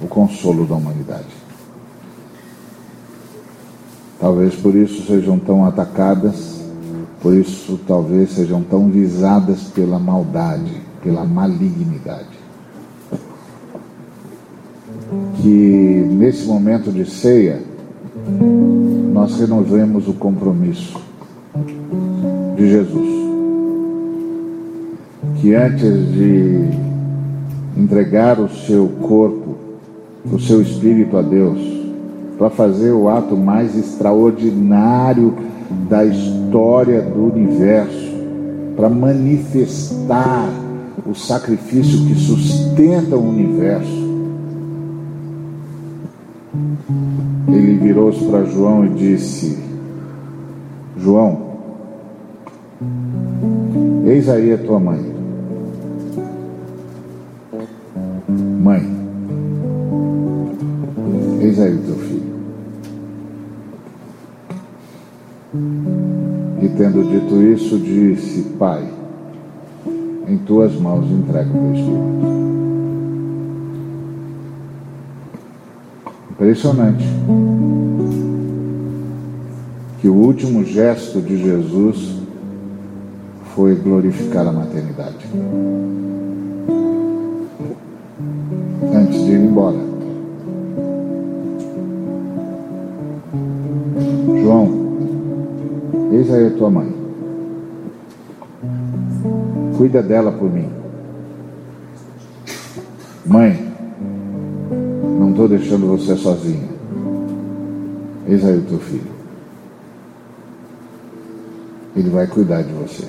o 0.00 0.06
consolo 0.06 0.64
da 0.66 0.76
humanidade. 0.76 1.34
Talvez 4.20 4.54
por 4.54 4.72
isso 4.76 5.04
sejam 5.04 5.36
tão 5.36 5.64
atacadas, 5.64 6.60
por 7.20 7.34
isso 7.34 7.76
talvez 7.88 8.30
sejam 8.30 8.62
tão 8.62 8.88
visadas 8.88 9.64
pela 9.64 9.98
maldade, 9.98 10.80
pela 11.02 11.24
malignidade. 11.24 12.47
Que 15.48 16.06
nesse 16.10 16.44
momento 16.44 16.92
de 16.92 17.06
ceia, 17.06 17.58
nós 19.14 19.40
renovemos 19.40 20.06
o 20.06 20.12
compromisso 20.12 21.00
de 22.54 22.68
Jesus. 22.68 23.08
Que 25.36 25.54
antes 25.54 26.12
de 26.12 26.68
entregar 27.78 28.38
o 28.38 28.50
seu 28.50 28.88
corpo, 29.00 29.56
o 30.30 30.38
seu 30.38 30.60
espírito 30.60 31.16
a 31.16 31.22
Deus, 31.22 31.58
para 32.36 32.50
fazer 32.50 32.90
o 32.90 33.08
ato 33.08 33.34
mais 33.34 33.74
extraordinário 33.74 35.34
da 35.88 36.04
história 36.04 37.00
do 37.00 37.24
universo, 37.24 38.12
para 38.76 38.90
manifestar 38.90 40.52
o 41.06 41.14
sacrifício 41.14 42.04
que 42.04 42.16
sustenta 42.16 43.16
o 43.16 43.26
universo. 43.26 43.97
Ele 47.48 47.78
virou-se 47.78 48.22
para 48.26 48.44
João 48.44 48.84
e 48.84 48.90
disse: 48.90 49.58
João, 50.98 51.38
eis 54.06 54.28
aí 54.28 54.52
a 54.52 54.58
tua 54.58 54.78
mãe. 54.78 55.00
Mãe, 58.62 58.82
eis 61.40 61.58
aí 61.58 61.74
o 61.74 61.78
teu 61.78 61.94
filho. 61.94 62.28
E 66.60 66.68
tendo 66.76 67.02
dito 67.10 67.42
isso, 67.42 67.78
disse: 67.78 68.42
Pai, 68.58 68.86
em 70.28 70.36
tuas 70.38 70.74
mãos 70.74 71.10
entrego 71.10 71.48
o 71.48 71.52
teu 71.52 71.72
espírito. 71.72 72.67
Impressionante 76.38 77.04
que 80.00 80.08
o 80.08 80.14
último 80.14 80.64
gesto 80.64 81.20
de 81.20 81.36
Jesus 81.36 82.22
foi 83.56 83.74
glorificar 83.74 84.46
a 84.46 84.52
maternidade. 84.52 85.26
Antes 88.94 89.24
de 89.24 89.32
ir 89.32 89.40
embora. 89.40 89.78
João 94.40 94.78
Eis 96.12 96.32
aí 96.32 96.46
a 96.46 96.50
tua 96.50 96.70
mãe. 96.70 96.94
Cuida 99.76 100.00
dela 100.00 100.30
por 100.30 100.48
mim. 100.48 100.77
Estou 105.48 105.58
deixando 105.58 105.86
você 105.86 106.14
sozinha. 106.16 106.68
Eis 108.26 108.44
aí 108.44 108.58
o 108.58 108.62
teu 108.62 108.78
filho. 108.78 109.18
Ele 111.96 112.10
vai 112.10 112.26
cuidar 112.26 112.62
de 112.62 112.72
você. 112.74 113.06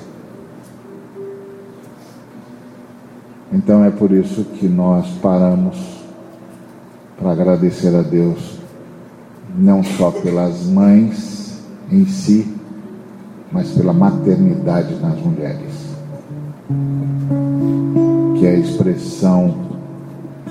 Então 3.52 3.84
é 3.84 3.90
por 3.90 4.10
isso 4.10 4.44
que 4.44 4.66
nós 4.66 5.06
paramos 5.20 5.76
para 7.18 7.32
agradecer 7.32 7.94
a 7.94 8.02
Deus, 8.02 8.58
não 9.54 9.82
só 9.82 10.10
pelas 10.10 10.64
mães 10.66 11.60
em 11.92 12.06
si, 12.06 12.56
mas 13.52 13.70
pela 13.72 13.92
maternidade 13.92 14.94
nas 15.00 15.18
mulheres. 15.20 15.90
que 18.38 18.46
é 18.46 18.52
a 18.52 18.58
expressão 18.58 19.69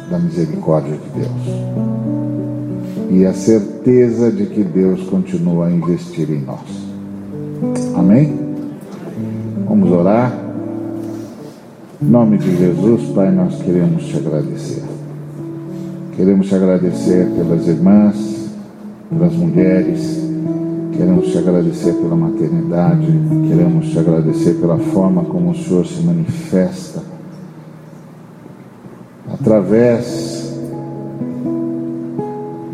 da 0.10 0.18
misericórdia 0.18 0.98
de 0.98 1.20
Deus. 1.20 1.70
E 3.12 3.26
a 3.26 3.34
certeza 3.34 4.32
de 4.32 4.46
que 4.46 4.64
Deus 4.64 5.04
continua 5.04 5.68
a 5.68 5.72
investir 5.72 6.30
em 6.30 6.42
nós. 6.42 6.60
Amém? 7.96 8.38
Vamos 9.68 9.92
orar. 9.92 10.34
Em 12.02 12.06
nome 12.06 12.38
de 12.38 12.56
Jesus, 12.56 13.10
Pai, 13.14 13.32
nós 13.32 13.62
queremos 13.62 14.06
te 14.06 14.18
agradecer. 14.18 14.84
Queremos 16.16 16.48
te 16.48 16.56
agradecer 16.56 17.28
pelas 17.36 17.68
irmãs, 17.68 18.50
pelas 19.10 19.34
mulheres, 19.34 20.20
queremos 20.94 21.28
te 21.28 21.38
agradecer 21.38 21.94
pela 21.94 22.16
maternidade, 22.16 23.08
queremos 23.48 23.88
te 23.88 24.00
agradecer 24.00 24.56
pela 24.56 24.78
forma 24.78 25.24
como 25.24 25.52
o 25.52 25.56
Senhor 25.56 25.86
se 25.86 26.02
manifesta 26.04 27.19
através 29.40 30.54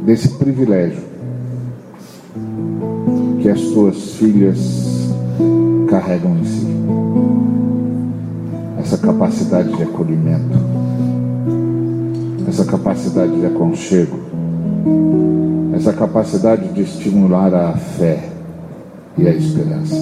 desse 0.04 0.30
privilégio 0.30 1.04
que 3.42 3.50
as 3.50 3.62
tuas 3.62 4.16
filhas 4.16 4.58
carregam 5.88 6.36
em 6.38 6.46
si. 6.46 6.66
Essa 8.80 8.98
capacidade 8.98 9.76
de 9.76 9.84
acolhimento, 9.84 10.58
essa 12.48 12.66
capacidade 12.66 13.40
de 13.40 13.46
aconchego, 13.46 14.20
essa 15.76 15.94
capacidade 15.94 16.68
de 16.70 16.82
estimular 16.82 17.54
a 17.54 17.74
fé 17.74 18.30
e 19.18 19.28
a 19.28 19.32
esperança. 19.32 19.96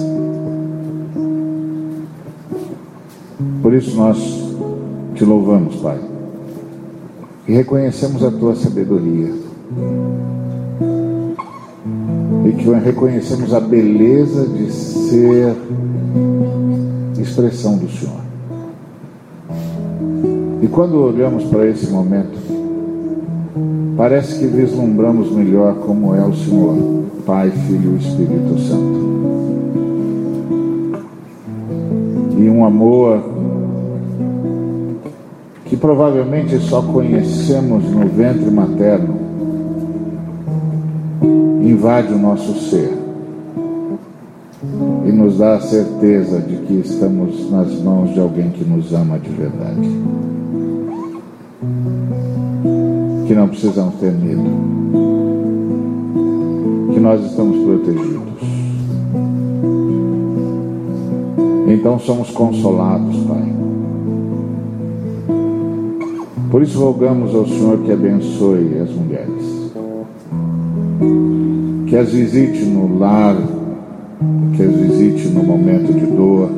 Por 3.62 3.74
isso 3.74 3.96
nós 3.96 4.18
te 5.14 5.24
louvamos, 5.24 5.76
Pai, 5.76 6.13
e 7.46 7.52
reconhecemos 7.52 8.22
a 8.24 8.30
tua 8.30 8.54
sabedoria 8.54 9.32
e 12.46 12.52
que 12.52 12.70
reconhecemos 12.70 13.52
a 13.54 13.60
beleza 13.60 14.46
de 14.46 14.70
ser 14.70 15.54
expressão 17.18 17.76
do 17.78 17.88
Senhor. 17.88 18.24
E 20.62 20.66
quando 20.68 20.94
olhamos 21.02 21.44
para 21.44 21.66
esse 21.66 21.90
momento, 21.90 22.38
parece 23.96 24.38
que 24.38 24.46
vislumbramos 24.46 25.30
melhor 25.30 25.74
como 25.76 26.14
é 26.14 26.24
o 26.24 26.34
Senhor, 26.34 26.76
Pai, 27.26 27.50
Filho 27.50 27.94
e 27.94 27.98
Espírito 27.98 28.58
Santo. 28.60 29.04
E 32.38 32.48
um 32.48 32.64
amor 32.64 33.33
que 35.74 35.80
provavelmente 35.80 36.56
só 36.60 36.80
conhecemos 36.80 37.82
no 37.90 38.06
ventre 38.06 38.48
materno 38.48 39.16
invade 41.64 42.14
o 42.14 42.18
nosso 42.18 42.54
ser 42.70 42.96
e 45.04 45.10
nos 45.10 45.38
dá 45.38 45.56
a 45.56 45.60
certeza 45.60 46.38
de 46.38 46.58
que 46.58 46.74
estamos 46.74 47.50
nas 47.50 47.72
mãos 47.82 48.14
de 48.14 48.20
alguém 48.20 48.50
que 48.50 48.64
nos 48.64 48.94
ama 48.94 49.18
de 49.18 49.30
verdade. 49.30 49.90
Que 53.26 53.34
não 53.34 53.48
precisamos 53.48 53.96
ter 53.96 54.12
medo, 54.12 54.44
que 56.92 57.00
nós 57.00 57.20
estamos 57.24 57.56
protegidos. 57.64 58.24
Então 61.66 61.98
somos 61.98 62.30
consolados, 62.30 63.23
Por 66.54 66.62
isso 66.62 66.78
rogamos 66.78 67.34
ao 67.34 67.44
Senhor 67.48 67.78
que 67.78 67.90
abençoe 67.90 68.78
as 68.78 68.88
mulheres 68.90 69.72
que 71.88 71.96
as 71.96 72.12
visite 72.12 72.64
no 72.66 72.96
lar, 72.96 73.34
que 74.54 74.62
as 74.62 74.70
visite 74.72 75.26
no 75.30 75.42
momento 75.42 75.92
de 75.92 76.06
dor, 76.06 76.48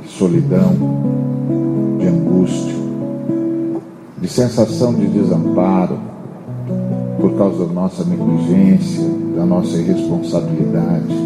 de 0.00 0.08
solidão, 0.08 0.74
de 1.98 2.06
angústia, 2.06 2.76
de 4.20 4.28
sensação 4.28 4.94
de 4.94 5.08
desamparo 5.08 5.98
por 7.20 7.36
causa 7.36 7.66
da 7.66 7.72
nossa 7.72 8.04
negligência, 8.04 9.04
da 9.34 9.44
nossa 9.44 9.76
irresponsabilidade. 9.76 11.16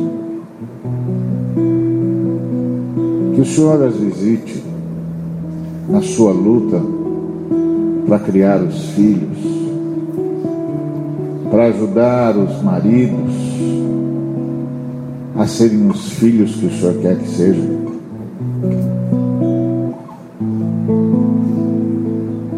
Que 3.34 3.40
o 3.42 3.44
Senhor 3.44 3.82
as 3.84 3.96
visite 3.96 4.64
na 5.90 6.00
sua 6.00 6.32
luta 6.32 7.01
para 8.12 8.24
criar 8.24 8.60
os 8.60 8.90
filhos, 8.90 9.38
para 11.50 11.68
ajudar 11.68 12.36
os 12.36 12.62
maridos 12.62 13.34
a 15.34 15.46
serem 15.46 15.88
os 15.88 16.12
filhos 16.12 16.56
que 16.56 16.66
o 16.66 16.70
Senhor 16.78 16.94
quer 17.00 17.16
que 17.16 17.26
sejam. 17.26 17.64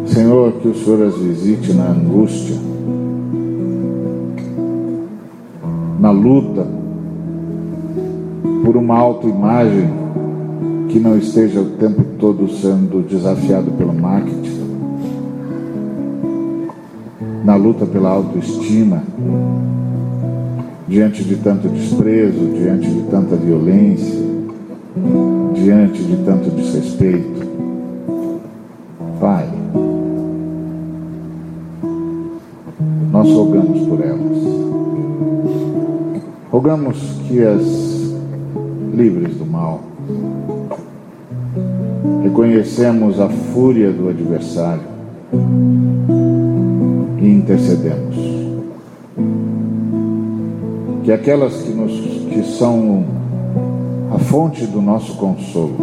Senhor, 0.07 0.51
que 0.61 0.67
o 0.67 0.75
Senhor 0.75 1.03
as 1.03 1.17
visite 1.19 1.71
na 1.71 1.87
angústia, 1.87 2.57
na 6.01 6.11
luta 6.11 6.67
por 8.65 8.75
uma 8.75 8.97
autoimagem 8.97 9.89
que 10.89 10.99
não 10.99 11.17
esteja 11.17 11.61
o 11.61 11.69
tempo 11.77 12.03
todo 12.19 12.45
sendo 12.49 13.07
desafiado 13.07 13.71
pelo 13.71 13.93
marketing 13.93 14.54
na 17.45 17.55
luta 17.55 17.85
pela 17.85 18.09
autoestima, 18.09 19.03
diante 20.87 21.23
de 21.23 21.35
tanto 21.35 21.67
desprezo, 21.67 22.47
diante 22.55 22.89
de 22.89 23.03
tanta 23.03 23.35
violência, 23.35 24.19
diante 25.53 26.03
de 26.03 26.15
tanto 26.25 26.49
desrespeito. 26.49 27.45
Pai, 29.19 29.47
nós 33.11 33.29
rogamos 33.29 33.87
por 33.87 34.01
elas. 34.01 34.37
Rogamos 36.51 36.97
que 37.27 37.43
as 37.43 38.15
livres 38.91 39.35
do 39.35 39.45
mal. 39.45 39.81
Reconhecemos 42.23 43.19
a 43.19 43.29
fúria 43.29 43.91
do 43.91 44.09
adversário 44.09 44.94
intercedemos. 47.45 48.15
Que 51.03 51.11
aquelas 51.11 51.53
que, 51.61 51.69
nos, 51.69 51.91
que 51.91 52.43
são 52.57 53.05
a 54.11 54.17
fonte 54.17 54.65
do 54.65 54.81
nosso 54.81 55.15
consolo, 55.15 55.75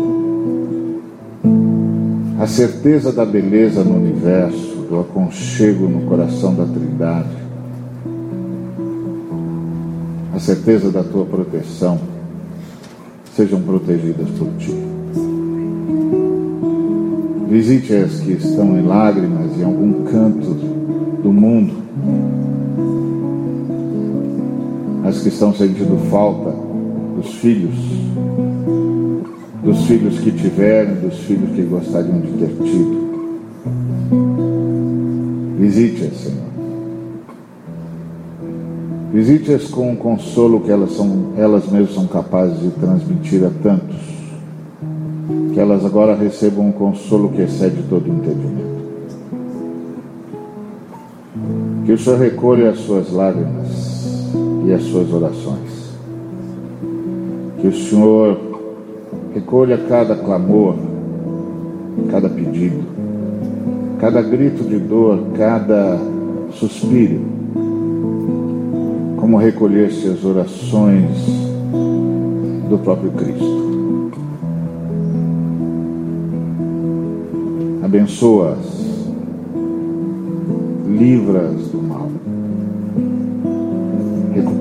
a 2.40 2.46
certeza 2.46 3.12
da 3.12 3.24
beleza 3.24 3.84
no 3.84 3.96
universo, 3.96 4.86
do 4.90 4.98
aconchego 4.98 5.88
no 5.88 6.08
coração 6.08 6.52
da 6.54 6.64
Trindade, 6.64 7.42
a 10.34 10.40
certeza 10.40 10.90
da 10.90 11.04
tua 11.04 11.24
proteção, 11.24 12.00
sejam 13.36 13.62
protegidas 13.62 14.28
por 14.30 14.48
ti. 14.58 14.74
Visite 17.48 17.94
as 17.94 18.18
que 18.18 18.32
estão 18.32 18.76
em 18.78 18.82
lágrimas 18.82 19.56
em 19.58 19.62
algum 19.62 20.04
canto 20.04 20.41
do 21.22 21.32
mundo, 21.32 21.74
as 25.04 25.20
que 25.20 25.28
estão 25.28 25.54
sentindo 25.54 25.96
falta 26.10 26.52
dos 27.16 27.34
filhos, 27.34 27.74
dos 29.62 29.86
filhos 29.86 30.18
que 30.20 30.32
tiveram, 30.32 30.94
dos 30.96 31.18
filhos 31.20 31.50
que 31.54 31.62
gostariam 31.62 32.20
de 32.20 32.32
ter 32.32 32.48
tido. 32.64 33.02
Visite-as, 35.58 36.16
Senhor. 36.16 36.42
Visite-as 39.12 39.64
com 39.64 39.92
o 39.92 39.96
consolo 39.96 40.60
que 40.60 40.70
elas, 40.70 40.92
são, 40.92 41.34
elas 41.36 41.68
mesmas 41.68 41.94
são 41.94 42.06
capazes 42.06 42.60
de 42.60 42.70
transmitir 42.70 43.44
a 43.44 43.50
tantos. 43.62 43.96
Que 45.52 45.60
elas 45.60 45.84
agora 45.84 46.16
recebam 46.16 46.68
um 46.68 46.72
consolo 46.72 47.28
que 47.28 47.42
excede 47.42 47.82
todo 47.88 48.08
entendimento. 48.08 48.91
Que 51.84 51.92
o 51.92 51.98
Senhor 51.98 52.18
recolha 52.18 52.70
as 52.70 52.78
suas 52.78 53.12
lágrimas 53.12 54.32
e 54.66 54.72
as 54.72 54.82
suas 54.82 55.12
orações. 55.12 55.92
Que 57.60 57.68
o 57.68 57.72
Senhor 57.72 58.38
recolha 59.34 59.78
cada 59.88 60.14
clamor, 60.14 60.76
cada 62.10 62.28
pedido, 62.28 62.82
cada 63.98 64.22
grito 64.22 64.64
de 64.64 64.78
dor, 64.78 65.18
cada 65.36 65.98
suspiro, 66.52 67.20
como 69.16 69.36
recolhesse 69.36 70.08
as 70.08 70.24
orações 70.24 71.08
do 72.68 72.78
próprio 72.78 73.10
Cristo. 73.12 73.62
abençoa-as, 77.92 78.56
livra-as 80.88 81.71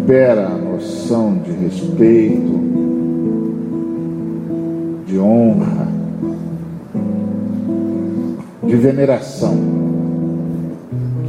recupera 0.02 0.48
a 0.48 0.58
noção 0.58 1.38
de 1.44 1.52
respeito, 1.52 2.60
de 5.06 5.20
honra, 5.20 5.88
de 8.66 8.76
veneração 8.76 9.56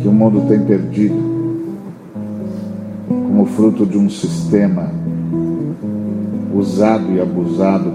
que 0.01 0.09
o 0.09 0.13
mundo 0.13 0.49
tem 0.49 0.61
perdido 0.61 1.15
como 3.09 3.45
fruto 3.45 3.85
de 3.85 3.99
um 3.99 4.09
sistema 4.09 4.91
usado 6.55 7.13
e 7.13 7.21
abusado 7.21 7.93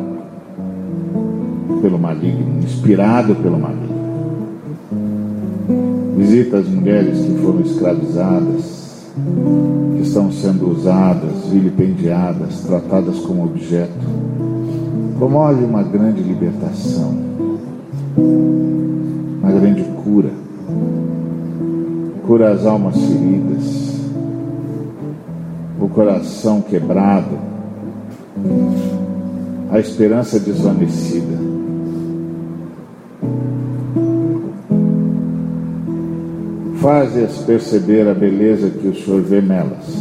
pelo 1.81 1.97
maligno, 1.97 2.59
inspirado 2.63 3.35
pelo 3.35 3.59
maligno. 3.59 3.97
Visita 6.17 6.57
as 6.57 6.67
mulheres 6.67 7.19
que 7.19 7.33
foram 7.41 7.61
escravizadas, 7.61 8.77
estão 10.17 10.31
sendo 10.31 10.71
usadas, 10.71 11.45
vilipendiadas, 11.45 12.61
tratadas 12.61 13.19
como 13.19 13.43
objeto. 13.45 13.93
Promove 15.15 15.63
uma 15.63 15.83
grande 15.83 16.23
libertação, 16.23 17.15
uma 18.17 19.51
grande 19.51 19.83
cura. 20.03 20.31
Cura 22.25 22.51
as 22.51 22.65
almas 22.65 22.95
feridas, 22.95 24.01
o 25.79 25.87
coração 25.87 26.61
quebrado, 26.61 27.37
a 29.71 29.79
esperança 29.79 30.39
desvanecida. 30.39 31.37
Faze-as 36.87 37.39
perceber 37.39 38.07
a 38.07 38.13
beleza 38.13 38.69
que 38.69 38.87
o 38.87 38.95
Senhor 38.95 39.21
vê 39.21 39.41
nelas, 39.41 39.96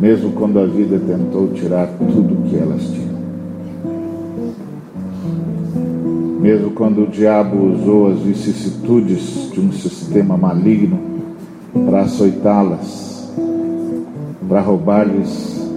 mesmo 0.00 0.32
quando 0.32 0.58
a 0.58 0.64
vida 0.64 0.98
tentou 0.98 1.48
tirar 1.48 1.86
tudo 1.98 2.34
o 2.34 2.48
que 2.48 2.56
elas 2.56 2.82
tinham. 2.84 3.20
Mesmo 6.40 6.70
quando 6.70 7.02
o 7.02 7.06
diabo 7.06 7.74
usou 7.74 8.10
as 8.10 8.18
vicissitudes 8.20 9.50
de 9.52 9.60
um 9.60 9.70
sistema 9.70 10.38
maligno 10.38 10.98
para 11.84 12.00
açoitá-las, 12.00 13.30
para 14.48 14.62
roubar-lhes 14.62 15.68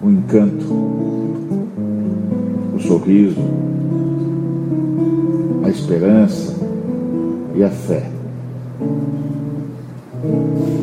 o 0.00 0.08
encanto, 0.08 0.72
o 2.72 2.78
sorriso, 2.78 3.42
a 5.64 5.68
esperança 5.68 6.54
e 7.56 7.64
a 7.64 7.68
fé. 7.68 8.08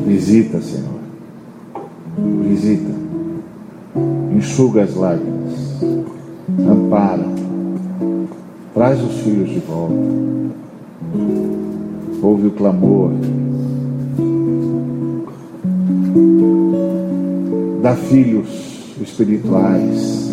Visita, 0.06 0.62
Senhor. 0.62 0.99
Visita. 2.50 2.92
Enxuga 4.36 4.84
as 4.84 4.96
lágrimas. 4.96 5.54
Ampara. 6.68 7.26
Traz 8.74 9.02
os 9.02 9.20
filhos 9.20 9.50
de 9.50 9.60
volta. 9.60 9.94
Ouve 12.22 12.48
o 12.48 12.52
clamor 12.52 13.12
dá 17.90 17.96
filhos 17.96 18.48
espirituais. 19.02 20.30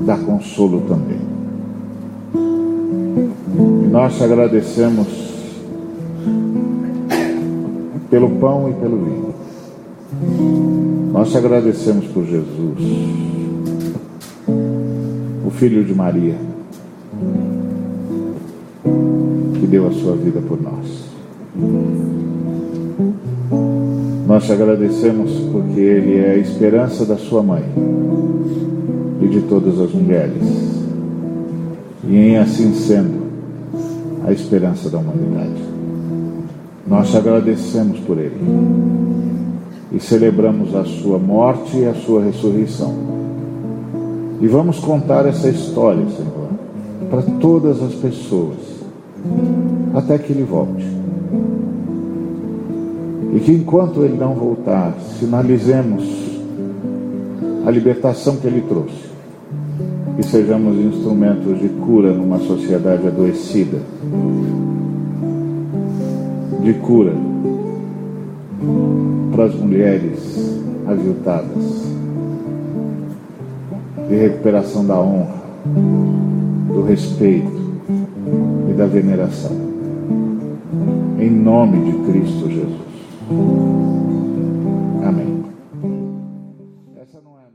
Dá 0.00 0.16
consolo 0.18 0.82
também. 0.82 1.20
E 2.34 3.86
nós 3.86 4.16
te 4.16 4.24
agradecemos 4.24 5.21
pelo 8.12 8.28
pão 8.28 8.68
e 8.68 8.74
pelo 8.74 8.98
vinho. 8.98 9.34
Nós 11.12 11.30
te 11.30 11.38
agradecemos 11.38 12.04
por 12.08 12.22
Jesus, 12.26 12.78
o 15.46 15.50
Filho 15.52 15.82
de 15.82 15.94
Maria, 15.94 16.36
que 19.58 19.66
deu 19.66 19.88
a 19.88 19.92
sua 19.92 20.14
vida 20.14 20.42
por 20.42 20.60
nós. 20.60 21.06
Nós 24.26 24.44
te 24.44 24.52
agradecemos 24.52 25.32
porque 25.50 25.80
Ele 25.80 26.18
é 26.18 26.32
a 26.32 26.36
esperança 26.36 27.06
da 27.06 27.16
sua 27.16 27.42
mãe 27.42 27.64
e 29.22 29.26
de 29.26 29.40
todas 29.48 29.80
as 29.80 29.90
mulheres, 29.90 30.42
e 32.06 32.14
em 32.14 32.36
assim 32.36 32.74
sendo, 32.74 33.22
a 34.26 34.32
esperança 34.32 34.90
da 34.90 34.98
humanidade. 34.98 35.71
Nós 36.92 37.10
te 37.10 37.16
agradecemos 37.16 37.98
por 38.00 38.18
Ele 38.18 38.36
e 39.90 39.98
celebramos 39.98 40.76
a 40.76 40.84
sua 40.84 41.18
morte 41.18 41.78
e 41.78 41.86
a 41.86 41.94
sua 41.94 42.22
ressurreição. 42.22 42.94
E 44.42 44.46
vamos 44.46 44.78
contar 44.78 45.24
essa 45.24 45.48
história, 45.48 46.04
Senhor, 46.10 46.50
para 47.08 47.22
todas 47.40 47.82
as 47.82 47.94
pessoas, 47.94 48.58
até 49.94 50.18
que 50.18 50.34
Ele 50.34 50.42
volte. 50.42 50.86
E 53.36 53.40
que 53.40 53.52
enquanto 53.52 54.04
ele 54.04 54.18
não 54.18 54.34
voltar, 54.34 54.94
sinalizemos 55.18 56.04
a 57.64 57.70
libertação 57.70 58.36
que 58.36 58.46
ele 58.46 58.60
trouxe. 58.68 59.10
E 60.18 60.22
sejamos 60.22 60.76
instrumentos 60.76 61.58
de 61.58 61.70
cura 61.70 62.12
numa 62.12 62.38
sociedade 62.40 63.06
adoecida. 63.06 63.78
De 66.62 66.74
cura 66.74 67.12
para 69.32 69.44
as 69.44 69.54
mulheres 69.54 70.62
aviltadas. 70.86 71.82
De 74.08 74.14
recuperação 74.14 74.86
da 74.86 75.00
honra, 75.00 75.42
do 76.72 76.82
respeito 76.82 77.50
e 78.70 78.72
da 78.74 78.86
veneração. 78.86 79.56
Em 81.18 81.30
nome 81.30 81.90
de 81.90 81.98
Cristo 82.10 82.48
Jesus. 82.48 83.81